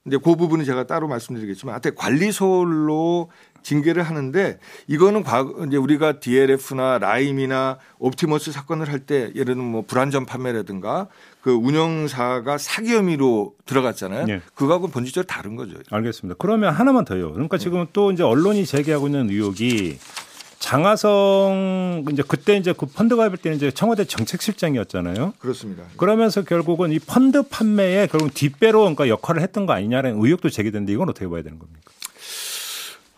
이제 0.06 0.18
그 0.22 0.36
부분은 0.36 0.64
제가 0.66 0.86
따로 0.86 1.08
말씀드리겠지만 1.08 1.72
하여튼 1.72 1.94
관리소로 1.94 3.30
징계를 3.62 4.02
하는데 4.02 4.58
이거는 4.86 5.22
과거 5.22 5.64
이제 5.64 5.78
우리가 5.78 6.20
DLF나 6.20 6.98
라임이나 6.98 7.78
옵티머스 7.98 8.52
사건을 8.52 8.90
할 8.92 9.04
때 9.06 9.30
예를 9.34 9.54
들면 9.54 9.64
뭐 9.64 9.82
불안전 9.86 10.26
판매라든가 10.26 11.08
그 11.40 11.52
운영사가 11.52 12.58
사기 12.58 12.94
혐의로 12.94 13.54
들어갔잖아요. 13.64 14.26
네. 14.26 14.40
그거하고 14.54 14.88
본질적으로 14.88 15.26
다른 15.26 15.56
거죠. 15.56 15.76
알겠습니다. 15.90 16.36
그러면 16.38 16.74
하나만 16.74 17.06
더요. 17.06 17.32
그러니까 17.32 17.56
지금 17.56 17.80
네. 17.80 17.86
또 17.94 18.12
이제 18.12 18.22
언론이 18.22 18.66
제기하고 18.66 19.06
있는 19.06 19.30
의혹이 19.30 19.98
장하성 20.64 22.06
이제 22.10 22.22
그때 22.26 22.56
이제 22.56 22.72
그 22.72 22.86
펀드 22.86 23.16
가입할 23.16 23.36
때는 23.36 23.58
이제 23.58 23.70
청와대 23.70 24.06
정책실장이었잖아요. 24.06 25.34
그렇습니다. 25.38 25.82
그러면서 25.98 26.42
결국은 26.42 26.90
이 26.90 26.98
펀드 26.98 27.42
판매에 27.42 28.06
결국 28.06 28.32
뒷배로 28.32 28.80
그러니까 28.80 29.08
역할을 29.08 29.42
했던 29.42 29.66
거 29.66 29.74
아니냐는 29.74 30.16
의혹도 30.18 30.48
제기되는데 30.48 30.90
이건 30.94 31.10
어떻게 31.10 31.28
봐야 31.28 31.42
되는 31.42 31.58
겁니까? 31.58 31.92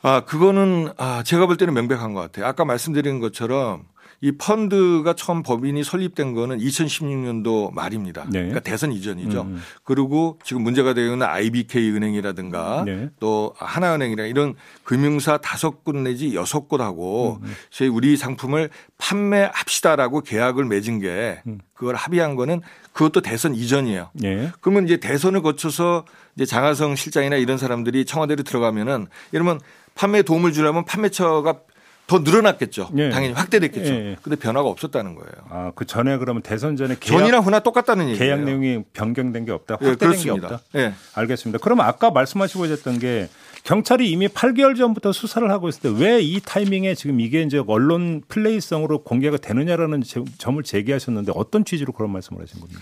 아 0.02 0.24
그거는 0.24 0.90
아 0.96 1.22
제가 1.22 1.46
볼 1.46 1.56
때는 1.56 1.72
명백한 1.74 2.14
것 2.14 2.20
같아요. 2.20 2.46
아까 2.46 2.64
말씀드린 2.64 3.20
것처럼 3.20 3.84
이 4.20 4.32
펀드가 4.32 5.14
처음 5.14 5.42
법인이 5.42 5.82
설립된 5.84 6.34
거는 6.34 6.58
2016년도 6.58 7.72
말입니다. 7.74 8.24
네. 8.24 8.40
그러니까 8.40 8.60
대선 8.60 8.92
이전이죠. 8.92 9.42
음. 9.42 9.60
그리고 9.84 10.38
지금 10.44 10.62
문제가 10.62 10.94
되어 10.94 11.04
있는 11.04 11.22
IBK 11.22 11.90
은행이라든가 11.90 12.84
네. 12.86 13.10
또 13.20 13.52
하나은행이라 13.56 14.24
이런 14.24 14.54
금융사 14.84 15.36
다섯 15.38 15.84
곳 15.84 15.96
내지 15.96 16.34
여섯 16.34 16.68
곳하고 16.68 17.40
음. 17.42 17.54
저희 17.70 17.88
우리 17.88 18.16
상품을 18.16 18.70
판매합시다라고 18.98 20.22
계약을 20.22 20.64
맺은 20.64 21.00
게 21.00 21.42
음. 21.46 21.60
그걸 21.74 21.94
합의한 21.94 22.36
거는 22.36 22.62
그것도 22.92 23.20
대선 23.20 23.54
이전이에요. 23.54 24.10
네. 24.14 24.50
그러면 24.60 24.84
이제 24.84 24.96
대선을 24.96 25.42
거쳐서 25.42 26.06
이제 26.34 26.46
장하성 26.46 26.96
실장이나 26.96 27.36
이런 27.36 27.58
사람들이 27.58 28.06
청와대로 28.06 28.42
들어가면은 28.42 29.06
이러면 29.32 29.60
판매에 29.94 30.22
도움을 30.22 30.52
주려면 30.52 30.84
판매처가 30.84 31.60
더 32.06 32.20
늘어났겠죠. 32.20 32.90
예. 32.98 33.10
당연히 33.10 33.34
확대됐겠죠. 33.34 33.92
예. 33.92 34.16
근데 34.22 34.36
변화가 34.36 34.68
없었다는 34.68 35.14
거예요. 35.16 35.32
아, 35.50 35.72
그 35.74 35.84
전에 35.86 36.18
그러면 36.18 36.40
대선 36.42 36.76
전에 36.76 36.96
계약, 37.00 37.18
전이랑 37.18 37.42
후나 37.42 37.60
똑같다는 37.60 38.08
얘기예요. 38.10 38.18
계약 38.36 38.44
내용이 38.44 38.84
변경된 38.92 39.44
게 39.44 39.52
없다. 39.52 39.78
예, 39.82 39.86
확대된 39.88 40.18
예, 40.20 40.22
게 40.22 40.30
없다. 40.30 40.60
예. 40.76 40.94
알겠습니다. 41.14 41.58
그러면 41.62 41.84
아까 41.86 42.10
말씀하시고 42.10 42.62
계셨던 42.62 43.00
게 43.00 43.28
경찰이 43.64 44.08
이미 44.08 44.28
8개월 44.28 44.76
전부터 44.76 45.10
수사를 45.12 45.50
하고 45.50 45.68
있을 45.68 45.82
때 45.82 45.88
왜 45.88 46.20
이 46.22 46.40
타이밍에 46.44 46.94
지금 46.94 47.18
이게 47.18 47.42
이제 47.42 47.60
언론 47.66 48.22
플레이성으로 48.28 49.02
공개가 49.02 49.36
되느냐라는 49.36 50.04
점을 50.38 50.62
제기하셨는데 50.62 51.32
어떤 51.34 51.64
취지로 51.64 51.92
그런 51.92 52.12
말씀을 52.12 52.40
하신 52.42 52.60
겁니까? 52.60 52.80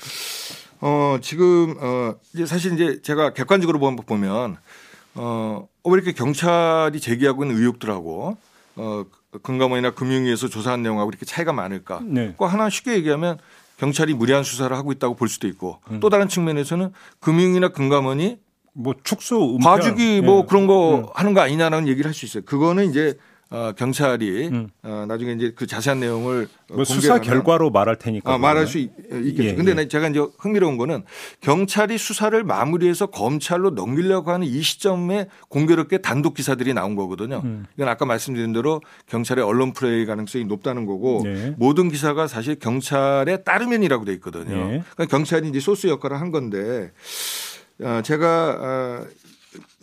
어, 0.83 1.17
지금 1.23 1.77
어 1.81 2.15
이제 2.35 2.45
사실 2.45 2.75
이제 2.75 3.01
제가 3.01 3.33
객관적으로 3.33 3.79
보면 3.79 4.59
어, 5.15 5.67
왜 5.85 5.93
이렇게 5.95 6.13
경찰이 6.13 7.01
제기하고 7.01 7.45
있는 7.45 7.57
의혹들하고 7.57 8.37
어, 8.77 9.05
금감원이나 9.43 9.91
금융위에서 9.93 10.49
조사한 10.49 10.83
내용하고 10.83 11.11
이렇게 11.11 11.25
차이가 11.25 11.53
많을까? 11.53 12.01
네. 12.05 12.35
그 12.39 12.45
하나 12.45 12.71
쉽게 12.71 12.95
얘기하면 12.95 13.39
경찰이 13.79 14.15
무리한 14.15 14.45
수사를 14.45 14.75
하고 14.77 14.93
있다고 14.93 15.17
볼 15.17 15.29
수도 15.29 15.47
있고 15.49 15.81
음. 15.91 16.01
또 16.01 16.09
다른 16.11 16.29
측면에서는 16.29 16.93
금융이나 17.21 17.69
금감원이 17.69 18.39
뭐 18.73 18.95
축소 19.05 19.59
봐주기 19.59 20.21
뭐 20.21 20.43
네. 20.43 20.47
그런 20.49 20.67
거 20.67 21.03
네. 21.07 21.13
하는 21.15 21.35
거 21.35 21.41
아니냐라는 21.41 21.89
얘기를 21.89 22.09
할 22.09 22.15
수 22.15 22.25
있어요. 22.27 22.45
그거는 22.45 22.89
이제 22.91 23.19
어, 23.55 23.71
경찰이 23.71 24.49
음. 24.49 24.69
어, 24.83 25.05
나중에 25.07 25.33
이제 25.33 25.53
그 25.55 25.69
자세한 25.69 26.01
내용을 26.01 26.49
뭐 26.73 26.83
수사 26.83 27.21
결과로 27.21 27.71
말할 27.71 27.97
테니까 27.97 28.35
아, 28.35 28.37
말할 28.37 28.67
수 28.67 28.79
있, 28.79 28.91
겠죠 28.97 29.45
예, 29.45 29.55
근데 29.55 29.77
예. 29.79 29.87
제가 29.87 30.09
이제 30.09 30.21
흥미로운 30.39 30.77
거는 30.77 31.05
경찰이 31.41 31.97
수사를 31.97 32.43
마무리해서 32.43 33.07
검찰로 33.07 33.71
넘기려고 33.71 34.33
하는 34.33 34.45
이 34.49 34.61
시점에 34.61 35.29
공교롭게 35.51 35.99
단독 35.99 36.35
기사들이 36.35 36.75
나온 36.75 36.97
거거든요. 36.97 37.43
음. 37.45 37.67
이건 37.77 37.87
아까 37.89 38.05
말씀드린 38.05 38.53
대로 38.53 38.81
경찰의 39.07 39.45
언론 39.45 39.73
플레이 39.73 40.05
가능성이 40.05 40.47
높다는 40.47 40.85
거고 40.85 41.21
네. 41.23 41.55
모든 41.57 41.91
기사가 41.91 42.27
사실 42.27 42.59
경찰에 42.59 43.45
따르면이라고 43.45 44.05
돼 44.05 44.15
있거든요. 44.15 44.57
네. 44.57 44.83
그러니까 44.97 45.07
경찰이 45.07 45.49
이제 45.49 45.61
소스 45.61 45.87
역할을 45.87 46.21
한 46.21 46.33
건데 46.33 46.91
어, 47.81 48.01
제가 48.03 48.59
어, 48.59 49.07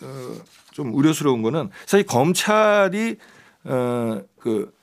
어, 0.01 0.35
좀 0.73 0.93
우려스러운 0.93 1.41
거는 1.41 1.69
사실 1.85 2.05
검찰이 2.05 3.15
어, 3.63 4.21
그 4.39 4.73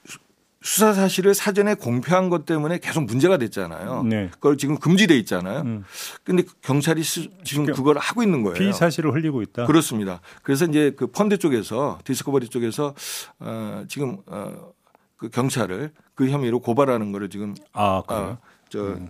수사 0.61 0.93
사실을 0.93 1.35
사전에 1.35 1.75
공표한 1.75 2.29
것 2.31 2.45
때문에 2.45 2.79
계속 2.79 3.05
문제가 3.05 3.37
됐잖아요. 3.39 4.03
네. 4.03 4.29
그걸 4.33 4.59
지금 4.59 4.77
금지돼 4.79 5.17
있잖아요. 5.19 5.61
음. 5.61 5.85
근데 6.25 6.43
경찰이 6.63 7.03
수, 7.05 7.29
지금 7.45 7.67
그걸 7.67 7.97
하고 7.99 8.23
있는 8.23 8.43
거예요. 8.43 8.59
피사실을 8.59 9.15
흘리고 9.15 9.41
있다. 9.43 9.67
그렇습니다. 9.67 10.21
그래서 10.43 10.65
이제 10.65 10.93
그 10.97 11.07
펀드 11.07 11.39
쪽에서 11.39 11.99
디스커버리 12.05 12.49
쪽에서 12.49 12.95
어, 13.39 13.85
지금 13.89 14.19
어, 14.27 14.73
그 15.17 15.29
경찰을 15.29 15.93
그 16.15 16.29
혐의로 16.29 16.59
고발하는 16.61 17.13
거를 17.13 17.29
지금 17.31 17.55
아, 17.73 18.03
어, 18.09 18.39
저 18.69 18.81
음. 18.81 19.09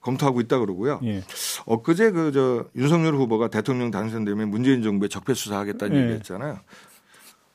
검토하고 0.00 0.40
있다 0.40 0.58
그러고요. 0.58 1.00
예. 1.04 1.22
엊그제 1.66 2.10
그 2.12 2.30
저 2.32 2.66
윤석열 2.76 3.14
후보가 3.16 3.48
대통령 3.48 3.90
당선되면 3.90 4.48
문재인 4.48 4.82
정부에 4.82 5.08
적폐 5.08 5.34
수사하겠다는 5.34 5.96
예. 5.96 6.02
얘기했잖아요. 6.02 6.58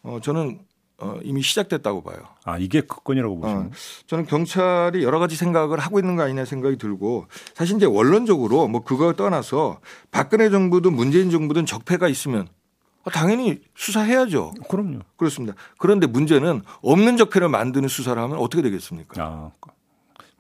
어, 0.04 0.20
저는 0.22 0.60
어, 0.98 1.20
이미 1.24 1.42
시작됐다고 1.42 2.04
봐요. 2.04 2.18
아 2.46 2.58
이게 2.58 2.82
그건이라고 2.82 3.40
보시나요? 3.40 3.66
어, 3.66 3.72
저는 4.08 4.26
경찰이 4.26 5.04
여러 5.04 5.20
가지 5.20 5.36
생각을 5.36 5.80
하고 5.80 6.00
있는 6.00 6.16
거 6.16 6.24
아니냐 6.24 6.46
생각이 6.46 6.78
들고 6.78 7.28
사실 7.54 7.76
이제 7.76 7.86
원론적으로 7.86 8.68
뭐 8.68 8.84
그거 8.84 9.14
떠나서 9.14 9.80
박근혜 10.12 10.50
정부든 10.50 10.94
문재인 10.94 11.30
정부든 11.32 11.66
적폐가 11.66 12.08
있으면 12.08 12.48
아, 13.04 13.10
당연히 13.12 13.60
수사해야죠. 13.76 14.54
그럼요. 14.70 15.00
그렇습니다. 15.18 15.56
그런데 15.78 16.08
문제는 16.08 16.62
없는 16.82 17.18
적폐를 17.18 17.50
만드는 17.50 17.88
수사를 17.90 18.20
하면 18.22 18.38
어떻게 18.38 18.64
되겠습니까? 18.64 19.22
아, 19.22 19.52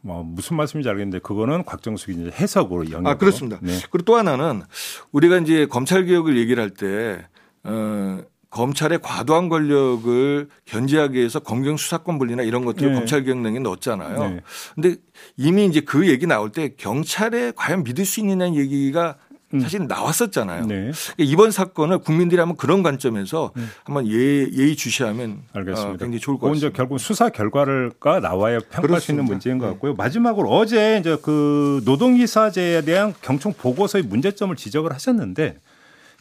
뭐 0.01 0.23
무슨 0.23 0.55
말씀인지 0.55 0.87
알겠는데 0.87 1.19
그거는 1.19 1.63
곽정숙 1.65 2.11
이제 2.11 2.31
해석으로 2.31 2.91
영역. 2.91 3.09
아 3.09 3.17
그렇습니다. 3.17 3.59
네. 3.61 3.73
그리고 3.91 4.05
또 4.05 4.15
하나는 4.15 4.63
우리가 5.11 5.39
이제 5.39 5.65
검찰 5.65 6.05
개혁을 6.05 6.37
얘기를 6.37 6.61
할때 6.61 7.27
어, 7.63 8.19
검찰의 8.55 8.99
과도한 9.01 9.49
권력을 9.49 10.47
견제하기 10.63 11.17
위해서 11.17 11.39
검경 11.39 11.75
수사권 11.75 12.17
분리나 12.17 12.43
이런 12.43 12.63
것들을 12.63 12.89
네. 12.89 12.95
검찰 12.95 13.25
개혁령에 13.25 13.59
넣었잖아요. 13.59 14.29
네. 14.29 14.41
근데 14.75 14.95
이미 15.35 15.65
이제 15.65 15.81
그 15.81 16.07
얘기 16.07 16.25
나올 16.25 16.53
때 16.53 16.69
경찰에 16.77 17.51
과연 17.53 17.83
믿을 17.83 18.05
수 18.05 18.21
있느냐는 18.21 18.55
얘기가 18.55 19.15
음. 19.53 19.59
사실 19.59 19.85
나왔었잖아요. 19.87 20.67
네. 20.67 20.75
그러니까 20.75 21.13
이번 21.17 21.51
사건을 21.51 21.97
국민들이 21.97 22.39
한번 22.39 22.55
그런 22.55 22.81
관점에서 22.81 23.51
음. 23.57 23.69
한번 23.83 24.07
예, 24.07 24.13
예의 24.13 24.77
주시하면 24.77 25.41
어, 25.53 25.59
알겠습니다. 25.59 25.89
어, 25.89 25.97
굉장히 25.97 26.19
좋을 26.19 26.37
것 26.37 26.47
같습니다. 26.47 26.67
이제 26.67 26.73
결국 26.73 26.97
수사 26.99 27.27
결과가 27.27 28.21
나와야 28.21 28.59
평가할. 28.71 29.01
수 29.01 29.11
있는 29.11 29.25
문제인 29.25 29.57
것 29.57 29.65
네. 29.65 29.73
같고요. 29.73 29.91
네. 29.91 29.97
마지막으로 29.97 30.49
어제 30.49 30.99
이제 31.01 31.17
그 31.21 31.81
노동이사제에 31.83 32.83
대한 32.83 33.13
경총 33.21 33.51
보고서의 33.51 34.05
문제점을 34.05 34.55
지적을 34.55 34.93
하셨는데 34.93 35.57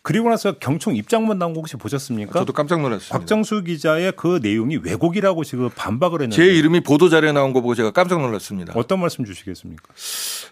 그리고 0.04 0.28
나서 0.28 0.52
경총 0.52 0.96
입장문 0.96 1.38
나온 1.38 1.54
거 1.54 1.60
혹시 1.60 1.78
보셨습니까? 1.78 2.38
저도 2.38 2.52
깜짝 2.52 2.82
놀랐습니다. 2.82 3.18
박정수 3.18 3.62
기자의 3.62 4.12
그 4.16 4.38
내용이 4.42 4.76
왜곡이라고 4.76 5.44
지금 5.44 5.70
반박을 5.74 6.20
했는데 6.20 6.36
제 6.36 6.44
이름이 6.44 6.80
보도 6.80 7.08
자료에 7.08 7.32
나온 7.32 7.54
거 7.54 7.62
보고 7.62 7.74
제가 7.74 7.90
깜짝 7.90 8.20
놀랐습니다. 8.20 8.74
어떤 8.76 9.00
말씀 9.00 9.24
주시겠습니까? 9.24 9.82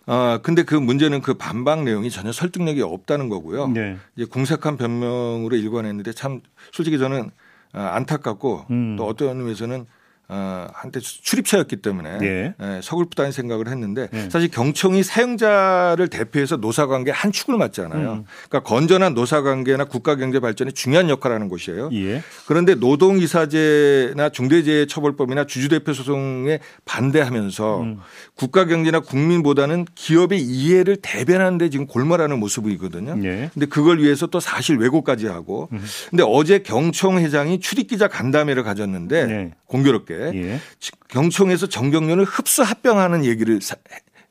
아 0.07 0.41
근데 0.43 0.63
그 0.63 0.75
문제는 0.75 1.21
그 1.21 1.35
반박 1.35 1.83
내용이 1.83 2.09
전혀 2.11 2.33
설득력이 2.33 2.81
없다는 2.81 3.29
거고요. 3.29 3.69
네. 3.69 3.99
이제 4.17 4.25
궁색한 4.25 4.79
변명으로 4.79 5.55
일관했는데 5.55 6.13
참 6.13 6.41
솔직히 6.73 6.99
저는 6.99 7.31
아, 7.75 7.91
안타깝고 7.97 8.67
음. 8.71 8.97
또 8.97 9.07
어떤 9.07 9.37
의미에서는 9.37 9.85
어, 10.35 10.67
한때 10.73 10.99
출입처였기 10.99 11.77
때문에 11.77 12.19
예. 12.23 12.55
예, 12.59 12.81
서글프다는 12.83 13.33
생각을 13.33 13.69
했는데 13.69 14.09
예. 14.15 14.31
사실 14.31 14.51
경총이 14.51 15.03
사용자를 15.03 16.09
대표해서 16.09 16.57
노사관계 16.57 17.11
한 17.11 17.33
축을 17.33 17.59
맡잖아요. 17.59 18.13
음. 18.13 18.25
그러니까 18.49 18.61
건전한 18.61 19.13
노사관계나 19.13 19.85
국가경제 19.85 20.41
발전에 20.41 20.71
중요한 20.71 21.11
역할을 21.11 21.35
하는 21.35 21.49
곳이에요. 21.51 21.91
예. 21.93 22.23
그런데 22.47 22.75
노동이사제나 22.75 24.31
중대재해처벌법이나 24.31 25.45
주주대표 25.45 25.93
소송에 25.93 26.61
반대하면서 26.87 27.81
음. 27.83 27.99
국가경제나 28.35 29.01
국민보다는 29.01 29.85
기업의 29.95 30.41
이해를 30.41 30.97
대변하는 31.03 31.59
데 31.59 31.69
지금 31.69 31.87
골몰하는 31.87 32.39
모습이거든요. 32.39 33.23
예. 33.25 33.51
근데 33.53 33.67
그걸 33.67 33.99
위해서 33.99 34.27
또 34.29 34.41
사실 34.41 34.79
왜곡까지 34.79 35.27
하고 35.27 35.69
음. 35.73 35.85
근데 36.09 36.25
어제 36.27 36.61
경총 36.61 37.19
회장이 37.19 37.61
출입기자 37.61 38.09
간담회를 38.09 38.63
가졌는데 38.63 39.27
네. 39.27 39.51
공교롭게 39.73 40.15
예. 40.35 40.61
경총에서 41.09 41.67
정경련을 41.67 42.25
흡수 42.25 42.63
합병하는 42.63 43.25
얘기를 43.25 43.59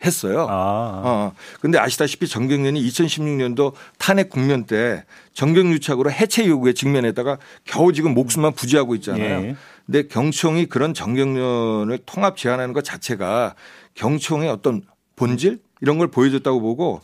했어요. 0.06 0.46
아. 0.48 1.02
어. 1.04 1.34
근데 1.60 1.80
아시다시피 1.80 2.28
정경련이 2.28 2.82
2016년도 2.88 3.74
탄핵 3.98 4.30
국면 4.30 4.66
때 4.66 5.04
정경유착으로 5.34 6.12
해체 6.12 6.46
요구에 6.48 6.74
직면했다가 6.74 7.40
겨우 7.66 7.92
지금 7.92 8.14
목숨만 8.14 8.54
부지하고 8.54 8.94
있잖아요. 8.96 9.46
예. 9.48 9.56
근데 9.88 10.08
경총이 10.08 10.68
그런 10.68 10.94
정경련을 10.94 12.00
통합 12.06 12.38
제안하는 12.38 12.74
것 12.74 12.84
자체가 12.84 13.56
경총의 13.96 14.50
어떤 14.50 14.84
본질 15.16 15.60
이런 15.82 15.98
걸 15.98 16.08
보여줬다고 16.10 16.62
보고 16.62 17.02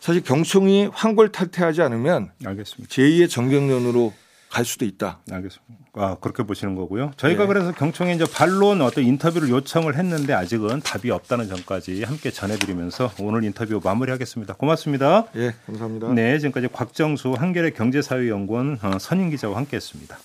사실 0.00 0.22
경총이 0.22 0.90
황골 0.92 1.32
탈퇴하지 1.32 1.82
않으면 1.82 2.30
알겠습니다. 2.44 2.94
제2의 2.94 3.28
정경련으로 3.28 4.12
갈 4.52 4.64
수도 4.66 4.84
있다. 4.84 5.20
알겠습니다. 5.30 5.72
아, 5.94 6.16
그렇게 6.20 6.42
보시는 6.42 6.74
거고요. 6.74 7.12
저희가 7.16 7.44
네. 7.44 7.48
그래서 7.48 7.72
경총에 7.72 8.12
이제 8.14 8.24
반론 8.30 8.82
어떤 8.82 9.04
인터뷰를 9.04 9.48
요청을 9.48 9.96
했는데 9.96 10.34
아직은 10.34 10.80
답이 10.80 11.10
없다는 11.10 11.48
점까지 11.48 12.02
함께 12.04 12.30
전해드리면서 12.30 13.12
오늘 13.20 13.44
인터뷰 13.44 13.80
마무리하겠습니다. 13.82 14.54
고맙습니다. 14.54 15.24
예, 15.36 15.48
네, 15.48 15.54
감사합니다. 15.66 16.12
네, 16.12 16.38
지금까지 16.38 16.68
곽정수 16.72 17.32
한겨레 17.32 17.70
경제사회연구원 17.70 18.78
어, 18.82 18.98
선임 18.98 19.30
기자와 19.30 19.56
함께했습니다. 19.56 20.18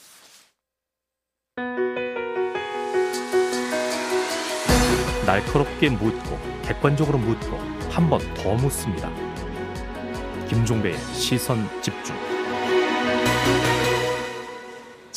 날카롭게 5.26 5.90
묻고 5.90 6.38
객관적으로 6.64 7.18
묻고 7.18 7.58
한 7.90 8.10
번 8.10 8.20
더 8.36 8.54
묻습니다. 8.56 9.10
김종배의 10.48 10.98
시선 11.14 11.68
집중. 11.82 12.27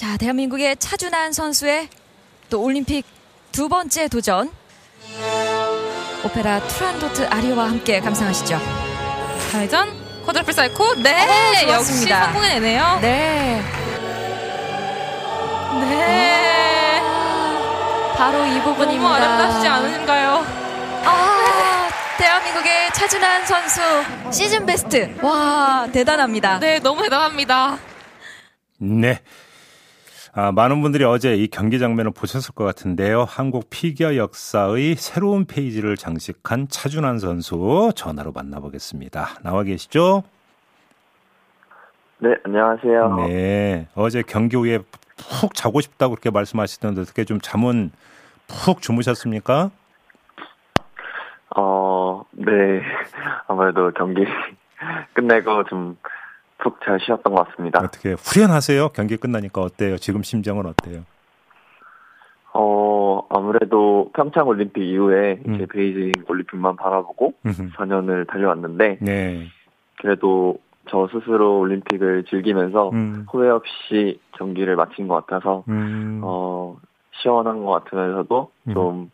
자, 0.00 0.16
대한민국의 0.16 0.76
차준환 0.78 1.34
선수의 1.34 1.90
또 2.48 2.62
올림픽 2.62 3.04
두 3.52 3.68
번째 3.68 4.08
도전. 4.08 4.50
오페라 6.24 6.58
투란도트 6.66 7.26
아리아와 7.26 7.68
함께 7.68 8.00
감상하시죠. 8.00 8.58
좌회전, 9.52 10.24
quadruple 10.24 10.54
Salchow. 10.54 10.94
네, 11.02 11.66
어, 11.66 11.72
역시 11.72 12.08
성공해내네요. 12.08 12.98
네. 13.02 13.62
네. 15.90 17.02
바로 18.16 18.46
이 18.46 18.58
부분입니다. 18.62 19.02
너무 19.02 19.14
아름답지 19.14 19.68
않은가요? 19.68 20.46
아, 21.04 21.90
대한민국의 22.16 22.90
차준환 22.94 23.44
선수 23.44 23.82
시즌 24.32 24.64
베스트. 24.64 25.14
와, 25.20 25.86
대단합니다. 25.92 26.58
네, 26.58 26.78
너무 26.78 27.02
대단합니다. 27.02 27.76
네. 28.78 29.20
아, 30.32 30.52
많은 30.52 30.80
분들이 30.80 31.02
어제 31.04 31.34
이 31.34 31.48
경기 31.48 31.80
장면을 31.80 32.12
보셨을 32.12 32.54
것 32.54 32.64
같은데요. 32.64 33.24
한국 33.24 33.68
피겨 33.68 34.16
역사의 34.16 34.94
새로운 34.94 35.44
페이지를 35.44 35.96
장식한 35.96 36.68
차준환 36.68 37.18
선수 37.18 37.90
전화로 37.96 38.30
만나보겠습니다. 38.30 39.26
나와 39.42 39.64
계시죠? 39.64 40.22
네, 42.18 42.36
안녕하세요. 42.44 43.16
네, 43.26 43.88
어제 43.96 44.22
경기 44.22 44.56
후에 44.56 44.78
푹 45.16 45.54
자고 45.54 45.80
싶다고 45.80 46.14
그렇게 46.14 46.30
말씀하시던데 46.30 47.00
어떻게 47.00 47.24
좀 47.24 47.40
잠은 47.40 47.90
푹 48.46 48.82
주무셨습니까? 48.82 49.70
어, 51.56 52.24
네. 52.30 52.82
아무래도 53.48 53.90
경기 53.96 54.24
끝내고 55.14 55.64
좀 55.64 55.96
푹 56.62 56.80
잘 56.84 56.98
쉬었던 57.00 57.34
것 57.34 57.48
같습니다. 57.48 57.80
어떻게 57.80 58.12
후련하세요? 58.12 58.90
경기 58.90 59.16
끝나니까 59.16 59.60
어때요? 59.60 59.96
지금 59.98 60.22
심정은 60.22 60.66
어때요? 60.66 61.02
어 62.52 63.26
아무래도 63.30 64.10
평창 64.14 64.48
올림픽 64.48 64.82
이후에 64.82 65.40
음. 65.46 65.54
이제 65.54 65.66
베이징 65.66 66.24
올림픽만 66.28 66.76
바라보고 66.76 67.34
음흠. 67.46 67.70
4년을 67.76 68.26
달려왔는데 68.28 68.98
네. 69.00 69.46
그래도 70.00 70.58
저 70.88 71.08
스스로 71.12 71.60
올림픽을 71.60 72.24
즐기면서 72.24 72.90
음. 72.90 73.26
후회 73.30 73.48
없이 73.48 74.18
경기를 74.32 74.74
마친 74.74 75.06
것 75.06 75.24
같아서 75.26 75.62
음. 75.68 76.20
어 76.24 76.76
시원한 77.22 77.64
것 77.64 77.84
같으면서도 77.84 78.50
음. 78.68 78.74
좀 78.74 79.10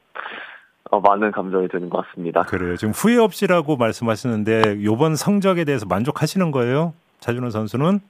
어, 0.91 1.01
많은 1.01 1.33
감정이 1.33 1.69
드는 1.69 1.91
것 1.91 2.07
같습니다. 2.07 2.43
그래요. 2.43 2.77
지금 2.77 2.93
후회 2.93 3.19
없이라고 3.19 3.77
말씀하시는데 3.77 4.77
이번 4.79 5.17
성적에 5.17 5.65
대해서 5.65 5.85
만족하시는 5.87 6.51
거예요? 6.53 6.95
차준호 7.21 7.51
선수는? 7.51 8.01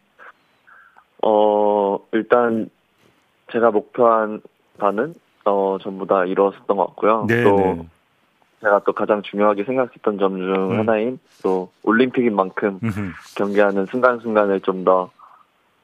어, 1.22 1.98
일단 2.12 2.68
제가 3.52 3.70
목표한 3.70 4.42
바는 4.78 5.14
어, 5.44 5.78
전부 5.82 6.06
다 6.06 6.24
이루었었던 6.24 6.76
것 6.76 6.86
같고요. 6.88 7.26
네, 7.28 7.42
또 7.42 7.56
네. 7.56 7.88
제가 8.60 8.80
또 8.84 8.92
가장 8.92 9.22
중요하게 9.22 9.64
생각했던 9.64 10.18
점중 10.18 10.72
음. 10.72 10.78
하나인 10.78 11.18
또 11.42 11.70
올림픽인 11.82 12.34
만큼 12.34 12.80
음흠. 12.82 13.12
경기하는 13.36 13.86
순간순간을 13.86 14.60
좀 14.60 14.84
더 14.84 15.10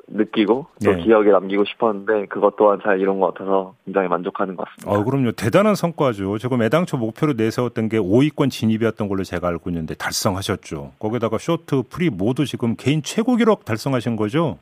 느끼고 0.09 0.67
또 0.85 0.93
네. 0.93 1.03
기억에 1.03 1.31
남기고 1.31 1.65
싶었는데 1.65 2.27
그것 2.27 2.57
또한 2.57 2.81
잘 2.83 3.01
이룬 3.01 3.21
것 3.21 3.33
같아서 3.33 3.75
굉장히 3.85 4.09
만족하는 4.09 4.57
것 4.57 4.67
같습니다. 4.69 4.93
아, 4.93 5.05
그럼요. 5.05 5.33
대단한 5.33 5.75
성과죠. 5.75 6.39
지금 6.39 6.63
애당초 6.63 6.99
목표로 6.99 7.35
내세웠던 7.35 7.89
게 7.89 7.99
5위권 7.99 8.51
진입이었던 8.51 9.09
걸로 9.09 9.25
제가 9.25 9.49
알고 9.49 9.71
있는데 9.71 9.95
달성하셨죠. 9.95 10.93
거기다가 10.99 11.39
쇼트, 11.39 11.85
프리 11.89 12.11
모두 12.11 12.45
지금 12.45 12.75
개인 12.77 13.03
최고 13.03 13.37
기록 13.37 13.65
달성하신 13.65 14.17
거죠? 14.17 14.59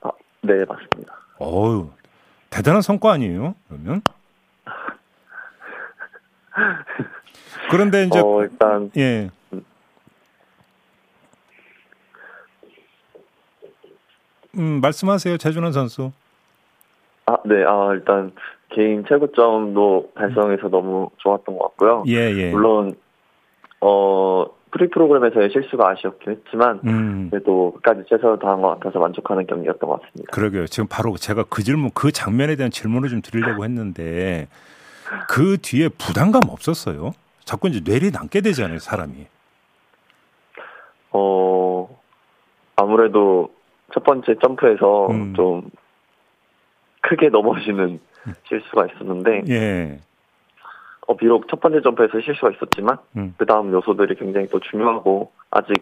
아, 0.00 0.10
네, 0.42 0.64
맞습니다. 0.64 1.14
어유 1.40 1.90
대단한 2.50 2.80
성과 2.80 3.12
아니에요? 3.12 3.54
그러면? 3.68 4.00
그런데 7.70 8.04
이제 8.04 8.20
어, 8.20 8.42
일단 8.42 8.90
예. 8.96 9.30
음, 14.58 14.80
말씀하세요, 14.80 15.36
차준환 15.38 15.72
선수. 15.72 16.12
아, 17.26 17.36
네. 17.44 17.64
아, 17.64 17.92
일단 17.92 18.32
개인 18.70 19.04
최고점도 19.08 20.12
달성해서 20.14 20.68
너무 20.68 21.10
좋았던 21.18 21.56
것 21.56 21.64
같고요. 21.64 22.04
예, 22.08 22.30
예. 22.30 22.50
물론 22.50 22.96
어 23.80 24.46
프리 24.70 24.88
프로그램에서의 24.90 25.50
실수가 25.50 25.88
아쉬웠긴 25.90 26.32
했지만 26.32 26.80
음. 26.84 27.28
그래도 27.30 27.72
끝까지 27.74 28.02
최선을 28.08 28.38
다한 28.38 28.60
것 28.60 28.68
같아서 28.70 28.98
만족하는 28.98 29.46
경기였던 29.46 29.88
것 29.88 30.02
같습니다. 30.02 30.32
그러게요. 30.32 30.66
지금 30.66 30.88
바로 30.88 31.16
제가 31.16 31.44
그 31.48 31.62
질문, 31.62 31.90
그 31.94 32.10
장면에 32.12 32.56
대한 32.56 32.70
질문을 32.70 33.08
좀 33.08 33.22
드리려고 33.22 33.64
했는데 33.64 34.48
그 35.28 35.56
뒤에 35.62 35.88
부담감 35.88 36.42
없었어요? 36.48 37.12
자꾸 37.44 37.68
이제 37.68 37.80
뇌리 37.84 38.10
남게 38.10 38.40
되잖아요, 38.40 38.78
사람이. 38.78 39.26
어 41.12 41.88
아무래도 42.74 43.55
첫 43.92 44.02
번째 44.04 44.34
점프에서 44.42 45.06
음. 45.08 45.34
좀 45.34 45.70
크게 47.02 47.28
넘어지는 47.28 48.00
음. 48.26 48.34
실수가 48.48 48.86
있었는데 48.86 49.42
예. 49.48 50.00
어, 51.06 51.16
비록 51.16 51.48
첫 51.48 51.60
번째 51.60 51.80
점프에서 51.82 52.20
실수가 52.20 52.50
있었지만 52.52 52.98
음. 53.16 53.34
그 53.38 53.46
다음 53.46 53.72
요소들이 53.72 54.16
굉장히 54.16 54.48
또 54.48 54.58
중요하고 54.60 55.30
아직 55.50 55.72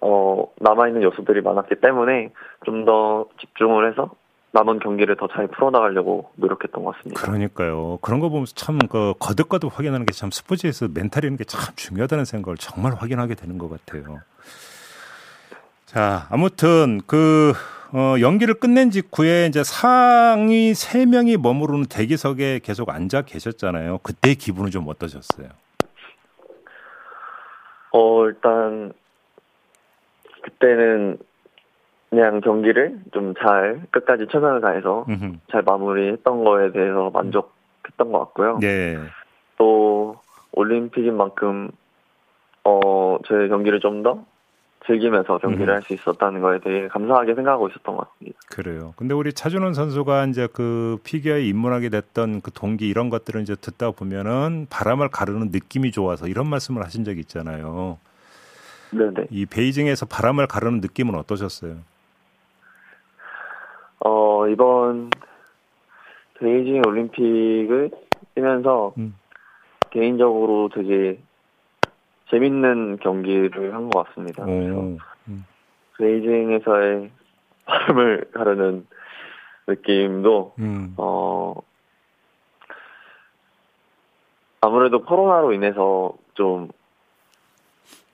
어, 0.00 0.46
남아있는 0.60 1.02
요소들이 1.02 1.40
많았기 1.40 1.76
때문에 1.80 2.30
좀 2.64 2.84
더 2.84 3.26
집중을 3.40 3.90
해서 3.90 4.10
남은 4.52 4.78
경기를 4.78 5.16
더 5.16 5.26
잘 5.26 5.48
풀어나가려고 5.48 6.30
노력했던 6.36 6.84
것 6.84 6.94
같습니다. 6.96 7.20
그러니까요. 7.22 7.98
그런 8.02 8.20
거 8.20 8.28
보면서 8.28 8.54
참 8.54 8.78
그 8.88 9.14
거듭거듭 9.18 9.76
확인하는 9.76 10.06
게 10.06 10.12
참 10.12 10.30
스포츠에서 10.30 10.86
멘탈이라는 10.94 11.36
게 11.38 11.44
참 11.44 11.74
중요하다는 11.74 12.24
생각을 12.24 12.56
정말 12.58 12.92
확인하게 12.94 13.34
되는 13.34 13.58
것 13.58 13.68
같아요. 13.68 14.20
자, 15.86 16.26
아무튼 16.30 17.00
그 17.06 17.52
어, 17.92 18.16
연기를 18.20 18.54
끝낸 18.54 18.90
직후에 18.90 19.46
이제 19.46 19.62
상위 19.62 20.72
3명이 20.72 21.40
머무르는 21.40 21.84
대기석에 21.86 22.60
계속 22.62 22.90
앉아 22.90 23.22
계셨잖아요. 23.22 23.98
그때 24.02 24.34
기분은 24.34 24.70
좀 24.70 24.88
어떠셨어요? 24.88 25.48
어, 27.92 28.26
일단 28.26 28.92
그때는 30.42 31.18
그냥 32.10 32.40
경기를 32.40 32.98
좀 33.12 33.34
잘 33.40 33.82
끝까지 33.90 34.26
최선을 34.30 34.60
다해서 34.60 35.04
음흠. 35.08 35.32
잘 35.50 35.62
마무리했던 35.62 36.44
거에 36.44 36.72
대해서 36.72 37.10
만족했던 37.10 38.10
것 38.12 38.18
같고요. 38.20 38.58
네. 38.60 38.98
또 39.56 40.16
올림픽인 40.52 41.16
만큼 41.16 41.70
어, 42.64 43.18
제 43.28 43.48
경기를 43.48 43.80
좀더 43.80 44.24
즐기면서 44.86 45.38
경기를 45.38 45.68
음. 45.68 45.74
할수 45.76 45.94
있었다는 45.94 46.40
거에 46.40 46.58
되게 46.60 46.88
감사하게 46.88 47.34
생각하고 47.34 47.68
있었던 47.68 47.96
것 47.96 48.08
같습니다. 48.12 48.38
그래요. 48.50 48.92
근데 48.96 49.14
우리 49.14 49.32
차준원 49.32 49.72
선수가 49.72 50.26
이제 50.26 50.46
그 50.52 50.98
피겨에 51.04 51.44
입문하게 51.46 51.88
됐던 51.88 52.42
그 52.42 52.50
동기 52.50 52.88
이런 52.88 53.08
것들을 53.08 53.40
이제 53.40 53.54
듣다 53.54 53.92
보면은 53.92 54.66
바람을 54.68 55.08
가르는 55.08 55.48
느낌이 55.50 55.90
좋아서 55.90 56.26
이런 56.26 56.48
말씀을 56.48 56.84
하신 56.84 57.04
적이 57.04 57.20
있잖아요. 57.20 57.98
네네. 58.90 59.28
이 59.30 59.46
베이징에서 59.46 60.06
바람을 60.06 60.46
가르는 60.46 60.80
느낌은 60.80 61.14
어떠셨어요? 61.14 61.76
어 64.00 64.48
이번 64.48 65.10
베이징 66.38 66.82
올림픽을 66.86 67.90
뛰면서 68.34 68.92
음. 68.98 69.14
개인적으로 69.90 70.68
되게 70.74 71.18
재밌는 72.30 72.98
경기를 72.98 73.74
한 73.74 73.90
것 73.90 74.06
같습니다. 74.06 74.44
그래서 74.44 74.80
음. 75.28 75.44
베이징에서의 75.98 77.10
발음을 77.66 78.24
가르는 78.34 78.86
느낌도 79.66 80.54
음. 80.58 80.94
어 80.96 81.54
아무래도 84.60 85.02
코로나로 85.04 85.52
인해서 85.52 86.14
좀 86.34 86.68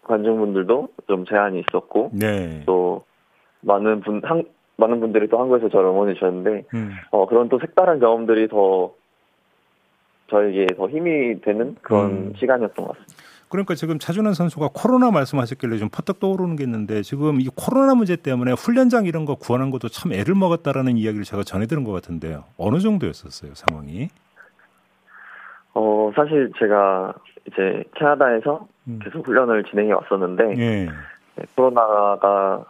관중분들도 0.03 0.89
좀 1.07 1.25
제한이 1.25 1.61
있었고 1.61 2.11
네. 2.15 2.63
또 2.67 3.05
많은 3.61 4.01
분 4.01 4.21
한, 4.25 4.45
많은 4.77 5.01
분들이 5.01 5.29
또 5.29 5.39
한국에서 5.39 5.69
저를 5.69 5.91
응원해 5.91 6.15
주셨는데 6.15 6.67
음. 6.75 6.91
어 7.13 7.27
그런 7.27 7.49
또 7.49 7.59
색다른 7.61 8.01
경험들이 8.01 8.49
더 8.49 8.93
저에게 10.31 10.67
더 10.77 10.89
힘이 10.89 11.41
되는 11.41 11.77
그런 11.83 12.11
음. 12.11 12.33
시간이었던 12.37 12.85
것 12.87 12.93
같습니다. 12.99 13.30
그러니까 13.51 13.75
지금 13.75 13.99
차준환 13.99 14.33
선수가 14.33 14.71
코로나 14.73 15.11
말씀하셨길래 15.11 15.77
좀 15.79 15.89
퍼뜩 15.91 16.21
떠오르는 16.21 16.55
게 16.55 16.63
있는데 16.63 17.03
지금 17.03 17.41
이 17.41 17.49
코로나 17.55 17.97
문제 17.97 18.15
때문에 18.15 18.53
훈련장 18.53 19.07
이런 19.07 19.25
거 19.25 19.35
구하는 19.35 19.71
것도 19.71 19.89
참 19.89 20.13
애를 20.13 20.37
먹었다라는 20.37 20.97
이야기를 20.97 21.25
제가 21.25 21.43
전해 21.43 21.67
들은 21.67 21.83
것 21.83 21.91
같은데요. 21.91 22.45
어느 22.57 22.79
정도였었어요, 22.79 23.53
상황이? 23.55 24.09
어, 25.75 26.13
사실 26.15 26.53
제가 26.61 27.13
이제 27.49 27.83
캐나다에서 27.97 28.69
음. 28.87 29.01
계속 29.03 29.27
훈련을 29.27 29.65
진행해 29.65 29.93
왔었는데 29.93 30.57
예. 30.59 30.87
네, 30.87 31.45
코로나가 31.57 32.65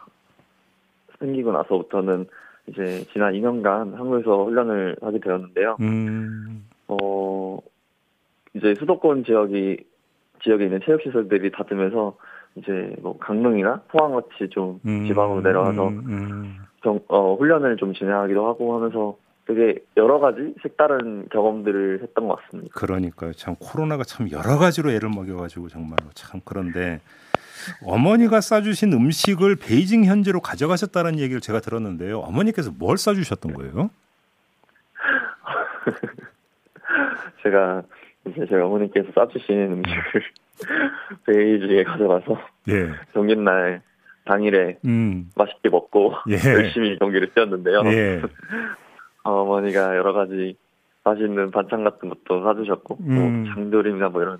생기고 1.18 1.52
나서부터는 1.52 2.26
이제 2.68 3.04
지난 3.12 3.34
2년간 3.34 3.96
한국에서 3.96 4.44
훈련을 4.44 4.96
하게 5.02 5.18
되었는데요. 5.18 5.76
음. 5.80 6.66
어, 6.88 7.58
이제 8.54 8.74
수도권 8.76 9.24
지역이 9.24 9.89
지역에 10.42 10.64
있는 10.64 10.80
체육시설들이 10.84 11.52
닫으면서 11.52 12.16
이제 12.56 12.94
뭐 13.00 13.18
강릉이나 13.18 13.82
포항 13.88 14.14
같이 14.14 14.48
좀 14.50 14.80
음, 14.86 15.06
지방으로 15.06 15.40
내려가서 15.40 15.88
음, 15.88 16.04
음. 16.08 16.56
경, 16.82 17.00
어, 17.08 17.34
훈련을 17.36 17.76
좀 17.76 17.94
진행하기도 17.94 18.46
하고 18.46 18.76
하면서 18.76 19.16
되게 19.46 19.78
여러 19.96 20.18
가지 20.18 20.54
색다른 20.62 21.28
경험들을 21.30 22.00
했던 22.02 22.28
것 22.28 22.38
같습니다. 22.40 22.72
그러니까요. 22.74 23.32
참 23.32 23.56
코로나가 23.58 24.04
참 24.04 24.30
여러 24.30 24.58
가지로 24.58 24.90
애를 24.90 25.08
먹여가지고 25.08 25.68
정말로 25.68 26.10
참 26.14 26.40
그런데 26.44 27.00
어머니가 27.84 28.40
싸주신 28.40 28.92
음식을 28.92 29.56
베이징 29.56 30.04
현지로 30.04 30.40
가져가셨다는 30.40 31.18
얘기를 31.18 31.40
제가 31.40 31.60
들었는데요. 31.60 32.20
어머니께서 32.20 32.70
뭘 32.70 32.96
싸주셨던 32.96 33.54
거예요? 33.54 33.90
제가 37.42 37.82
이제 38.26 38.46
저희 38.48 38.60
어머니께서 38.60 39.08
싸주신 39.14 39.72
음식을 39.72 40.22
베이지에 41.26 41.84
가져가서 41.84 42.38
예. 42.68 42.90
경기날 43.12 43.82
당일에 44.24 44.78
음. 44.84 45.30
맛있게 45.36 45.68
먹고 45.70 46.14
예. 46.28 46.34
열심히 46.52 46.98
경기를 46.98 47.32
뛰었는데요. 47.34 47.82
예. 47.86 48.22
어머니가 49.24 49.96
여러 49.96 50.12
가지 50.12 50.56
맛있는 51.04 51.50
반찬 51.50 51.84
같은 51.84 52.08
것도 52.08 52.44
사주셨고 52.44 52.98
음. 53.00 53.44
뭐 53.44 53.54
장조림이나 53.54 54.08
뭐 54.10 54.22
이런 54.22 54.38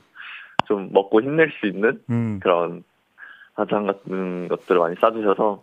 좀 0.66 0.90
먹고 0.92 1.22
힘낼 1.22 1.50
수 1.60 1.66
있는 1.66 2.00
음. 2.10 2.38
그런 2.42 2.84
반찬 3.54 3.86
같은 3.86 4.48
것들을 4.48 4.78
많이 4.78 4.96
싸주셔서 5.00 5.62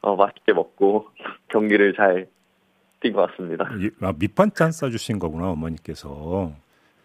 어, 0.00 0.16
맛있게 0.16 0.52
먹고 0.52 1.08
경기를 1.48 1.94
잘 1.94 2.26
뛴 3.00 3.12
것 3.12 3.30
같습니다. 3.30 3.64
아, 4.00 4.12
밑반찬 4.18 4.72
싸주신 4.72 5.18
거구나 5.18 5.50
어머니께서. 5.50 6.52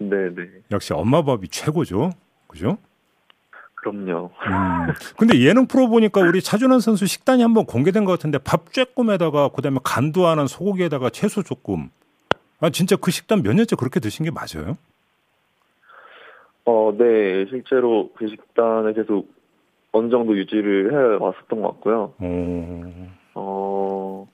네네. 0.10 0.50
역시 0.72 0.94
엄마 0.94 1.24
밥이 1.24 1.48
최고죠. 1.50 2.12
그죠? 2.48 2.78
그럼요. 3.76 4.32
음. 4.48 4.94
근데 5.18 5.40
예능 5.40 5.68
프로 5.68 5.90
보니까 5.90 6.22
우리 6.22 6.42
차준환 6.42 6.80
선수 6.80 7.06
식단이 7.06 7.42
한번 7.42 7.66
공개된 7.66 8.06
것 8.06 8.14
같은데 8.14 8.38
밥 8.38 8.72
쬐끔에다가 8.72 9.54
그다음에 9.54 9.80
간도 9.84 10.28
하는 10.28 10.48
소고기에다가 10.48 11.10
채소 11.10 11.44
조금. 11.44 11.90
아 12.60 12.70
진짜 12.70 12.96
그 12.96 13.12
식단 13.12 13.44
몇 13.44 13.54
년째 13.54 13.76
그렇게 13.76 14.00
드신 14.00 14.24
게 14.24 14.32
맞아요? 14.32 14.78
어, 16.66 16.94
네. 16.98 17.46
실제로 17.50 18.10
그 18.16 18.28
식단을 18.28 18.94
계속 18.94 19.30
어느 19.92 20.10
정도 20.10 20.38
유지를 20.38 20.92
해 20.92 21.24
왔었던 21.24 21.62
것 21.62 21.68
같고요. 21.74 22.14
오. 22.22 23.10
어, 23.36 24.28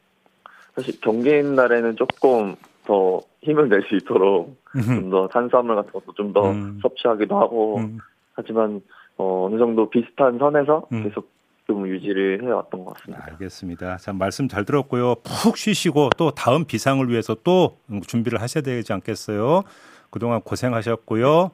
사실 0.76 1.00
경기인 1.02 1.56
날에는 1.56 1.96
조금 1.96 2.56
더 2.90 3.20
힘을 3.44 3.70
낼 3.70 3.84
수 3.84 3.96
있도록 3.96 4.58
좀 4.74 5.10
더 5.12 5.28
탄수화물 5.28 5.76
같은 5.76 5.92
것도 5.92 6.14
좀더 6.14 6.52
음. 6.52 6.80
섭취하기도 6.82 7.40
하고 7.40 7.78
음. 7.78 8.00
하지만 8.34 8.82
어, 9.18 9.46
어느 9.48 9.58
정도 9.60 9.90
비슷한 9.90 10.38
선에서 10.40 10.88
음. 10.92 11.04
계속 11.04 11.30
좀 11.68 11.88
유지를 11.88 12.42
해왔던 12.44 12.84
것 12.84 12.96
같습니다. 12.96 13.24
알겠습니다. 13.32 13.98
자 13.98 14.12
말씀 14.12 14.48
잘 14.48 14.66
들었고요. 14.66 15.16
푹 15.24 15.56
쉬시고 15.58 16.10
또 16.18 16.32
다음 16.32 16.66
비상을 16.66 17.08
위해서 17.10 17.36
또 17.44 17.78
준비를 18.08 18.42
하셔야 18.42 18.64
되지 18.64 18.92
않겠어요? 18.94 19.64
그동안 20.10 20.42
고생하셨고요. 20.42 21.52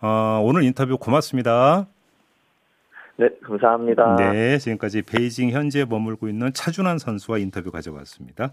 어, 0.00 0.40
오늘 0.42 0.64
인터뷰 0.64 0.98
고맙습니다. 0.98 1.86
네, 3.16 3.28
감사합니다. 3.44 4.16
네, 4.16 4.58
지금까지 4.58 5.02
베이징 5.02 5.50
현지에 5.50 5.84
머물고 5.84 6.28
있는 6.28 6.52
차준환 6.52 6.98
선수와 6.98 7.38
인터뷰 7.38 7.70
가져봤습니다. 7.70 8.52